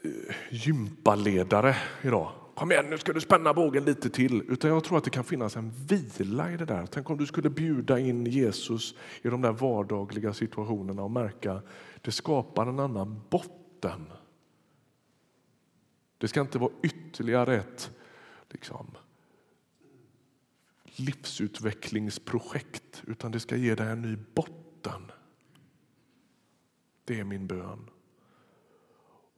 eh, 0.04 0.10
gympaledare 0.50 1.76
idag 2.02 2.32
kom 2.54 2.72
igen 2.72 2.90
nu 2.90 2.98
ska 2.98 3.12
du 3.12 3.20
spänna 3.20 3.54
bågen 3.54 3.84
lite 3.84 4.10
till. 4.10 4.42
Utan 4.48 4.70
jag 4.70 4.84
tror 4.84 4.98
att 4.98 5.04
det 5.04 5.10
kan 5.10 5.24
finnas 5.24 5.56
en 5.56 5.70
vila 5.70 6.52
i 6.52 6.56
det 6.56 6.64
där. 6.64 6.86
Tänk 6.86 7.10
om 7.10 7.16
du 7.18 7.26
skulle 7.26 7.50
bjuda 7.50 7.98
in 7.98 8.26
Jesus 8.26 8.94
i 9.22 9.28
de 9.28 9.40
där 9.40 9.52
vardagliga 9.52 10.32
situationerna 10.32 11.02
och 11.02 11.10
märka 11.10 11.62
det 12.00 12.10
skapar 12.10 12.66
en 12.66 12.80
annan 12.80 13.20
botten. 13.30 14.06
Det 16.18 16.28
ska 16.28 16.40
inte 16.40 16.58
vara 16.58 16.72
ytterligare 16.82 17.56
ett 17.56 17.90
liksom, 18.50 18.86
livsutvecklingsprojekt 20.98 23.02
utan 23.06 23.32
det 23.32 23.40
ska 23.40 23.56
ge 23.56 23.74
dig 23.74 23.88
en 23.88 24.02
ny 24.02 24.16
botten. 24.34 25.02
Det 27.04 27.20
är 27.20 27.24
min 27.24 27.46
bön. 27.46 27.90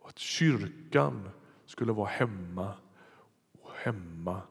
att 0.05 0.19
kyrkan 0.19 1.31
skulle 1.67 1.93
vara 1.93 2.09
hemma 2.09 2.75
och 3.61 3.71
hemma 3.75 4.43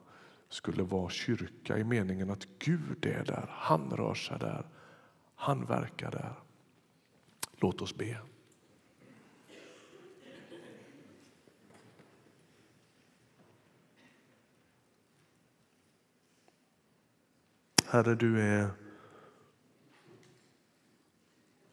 skulle 0.49 0.83
vara 0.83 1.09
kyrka 1.09 1.77
i 1.77 1.83
meningen 1.83 2.29
att 2.29 2.47
Gud 2.59 3.05
är 3.05 3.25
där, 3.25 3.45
han 3.49 3.91
rör 3.91 4.13
sig 4.13 4.39
där, 4.39 4.65
han 5.35 5.65
verkar 5.65 6.11
där. 6.11 6.33
Låt 7.57 7.81
oss 7.81 7.95
be. 7.95 8.17
Herre, 17.91 18.15
du 18.15 18.41
är 18.41 18.69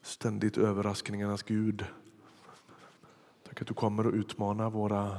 ständigt 0.02 0.58
överraskningarnas 0.58 1.42
Gud. 1.42 1.84
Tack 3.42 3.60
att 3.60 3.66
du 3.66 3.74
kommer 3.74 4.06
och 4.06 4.12
utmanar 4.12 4.70
våra 4.70 5.18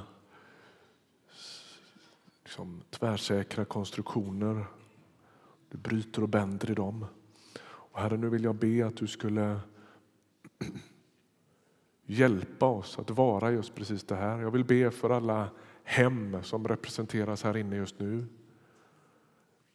liksom, 2.43 2.81
tvärsäkra 2.89 3.65
konstruktioner. 3.65 4.65
Du 5.69 5.77
bryter 5.77 6.21
och 6.21 6.29
bänder 6.29 6.71
i 6.71 6.73
dem. 6.73 7.05
Och 7.63 7.99
herre, 7.99 8.17
nu 8.17 8.29
vill 8.29 8.43
jag 8.43 8.55
be 8.55 8.87
att 8.87 8.97
du 8.97 9.07
skulle 9.07 9.59
hjälpa 12.05 12.65
oss 12.65 12.99
att 12.99 13.09
vara 13.09 13.51
just 13.51 13.75
precis 13.75 14.03
det 14.03 14.15
här. 14.15 14.39
Jag 14.39 14.51
vill 14.51 14.65
be 14.65 14.91
för 14.91 15.09
alla 15.09 15.49
hem 15.83 16.43
som 16.43 16.67
representeras 16.67 17.43
här 17.43 17.57
inne 17.57 17.75
just 17.75 17.99
nu. 17.99 18.27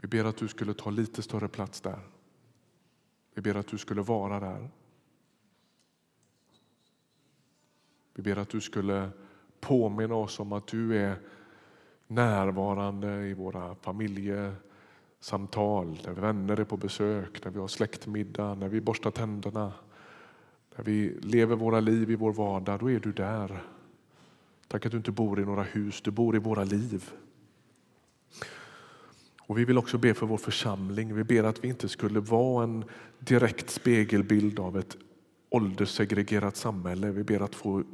Vi 0.03 0.09
ber 0.09 0.25
att 0.25 0.37
du 0.37 0.49
skulle 0.49 0.75
ta 0.75 0.91
lite 0.91 1.23
större 1.23 1.49
plats 1.49 1.81
där. 1.81 1.99
Vi 3.35 3.43
ber 3.43 3.55
att 3.55 3.67
du 3.67 3.79
skulle 3.79 4.03
vara 4.03 4.41
där. 4.41 4.69
Vi 8.15 8.23
ber 8.23 8.37
att 8.37 8.49
du 8.49 8.61
skulle 8.61 9.11
påminna 9.61 10.15
oss 10.15 10.41
om 10.41 10.53
att 10.53 10.67
du 10.67 10.99
är 10.99 11.17
närvarande 12.07 13.27
i 13.27 13.35
våra 13.35 13.75
familjesamtal, 13.75 15.99
när 16.05 16.13
vänner 16.13 16.61
är 16.61 16.65
på 16.65 16.77
besök, 16.77 17.45
när 17.45 17.53
vi 17.53 17.59
har 17.59 17.69
släktmiddag, 17.69 18.55
när 18.55 18.69
vi 18.69 18.81
borstar 18.81 19.11
tänderna, 19.11 19.73
när 20.77 20.85
vi 20.85 21.19
lever 21.21 21.57
våra 21.57 21.81
liv 21.81 22.11
i 22.11 22.17
vår 22.17 22.33
vardag. 22.33 22.81
Då 22.81 22.91
är 22.91 23.01
du 23.01 23.13
där. 23.13 23.63
Tack 24.69 24.87
att 24.87 24.93
du 24.93 24.99
inte 24.99 25.13
bor 25.13 25.41
i 25.41 25.45
några 25.45 25.63
hus, 25.63 26.01
du 26.01 26.11
bor 26.11 26.37
i 26.37 26.39
våra 26.39 26.65
liv. 26.65 27.13
Och 29.47 29.59
Vi 29.59 29.65
vill 29.65 29.79
också 29.79 29.99
be 29.99 30.15
för 30.15 30.27
vår 30.27 30.37
församling. 30.37 31.15
Vi 31.15 31.25
ber 31.25 31.45
att 31.45 31.65
vi 31.65 31.69
inte 31.69 31.89
skulle 31.89 32.21
vara 32.21 32.65
en 32.65 32.85
direkt 33.19 33.71
spegelbild 33.71 34.61
av 34.61 34.79
ett 34.79 34.97
ålderssegregerat 35.51 36.57
samhälle. 36.57 37.11
Vi 37.11 37.25
ber 37.25 37.41
att 37.41 37.55
få 37.55 37.85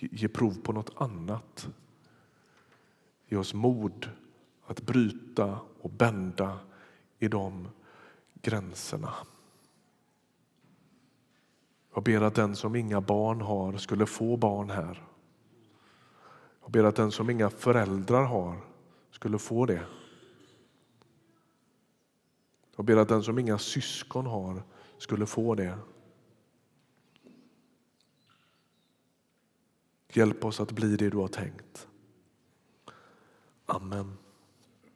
ge 0.00 0.28
prov 0.28 0.60
på 0.62 0.72
något 0.72 0.92
annat. 0.96 1.68
Ge 3.28 3.36
oss 3.36 3.54
mod 3.54 4.10
att 4.66 4.82
bryta 4.82 5.58
och 5.80 5.90
bända 5.90 6.58
i 7.18 7.28
de 7.28 7.68
gränserna. 8.42 9.14
Jag 11.94 12.02
ber 12.02 12.20
att 12.20 12.34
den 12.34 12.56
som 12.56 12.76
inga 12.76 13.00
barn 13.00 13.40
har 13.40 13.76
skulle 13.76 14.06
få 14.06 14.36
barn 14.36 14.70
här. 14.70 15.02
Jag 16.62 16.70
ber 16.70 16.84
att 16.84 16.96
den 16.96 17.10
som 17.10 17.30
inga 17.30 17.50
föräldrar 17.50 18.24
har 18.24 18.56
skulle 19.10 19.38
få 19.38 19.66
det. 19.66 19.82
Jag 22.78 22.84
ber 22.84 22.96
att 22.96 23.08
den 23.08 23.22
som 23.22 23.38
inga 23.38 23.58
syskon 23.58 24.26
har 24.26 24.62
skulle 24.98 25.26
få 25.26 25.54
det. 25.54 25.78
Hjälp 30.12 30.44
oss 30.44 30.60
att 30.60 30.72
bli 30.72 30.96
det 30.96 31.10
du 31.10 31.16
har 31.16 31.28
tänkt. 31.28 31.88
Amen. 33.66 34.16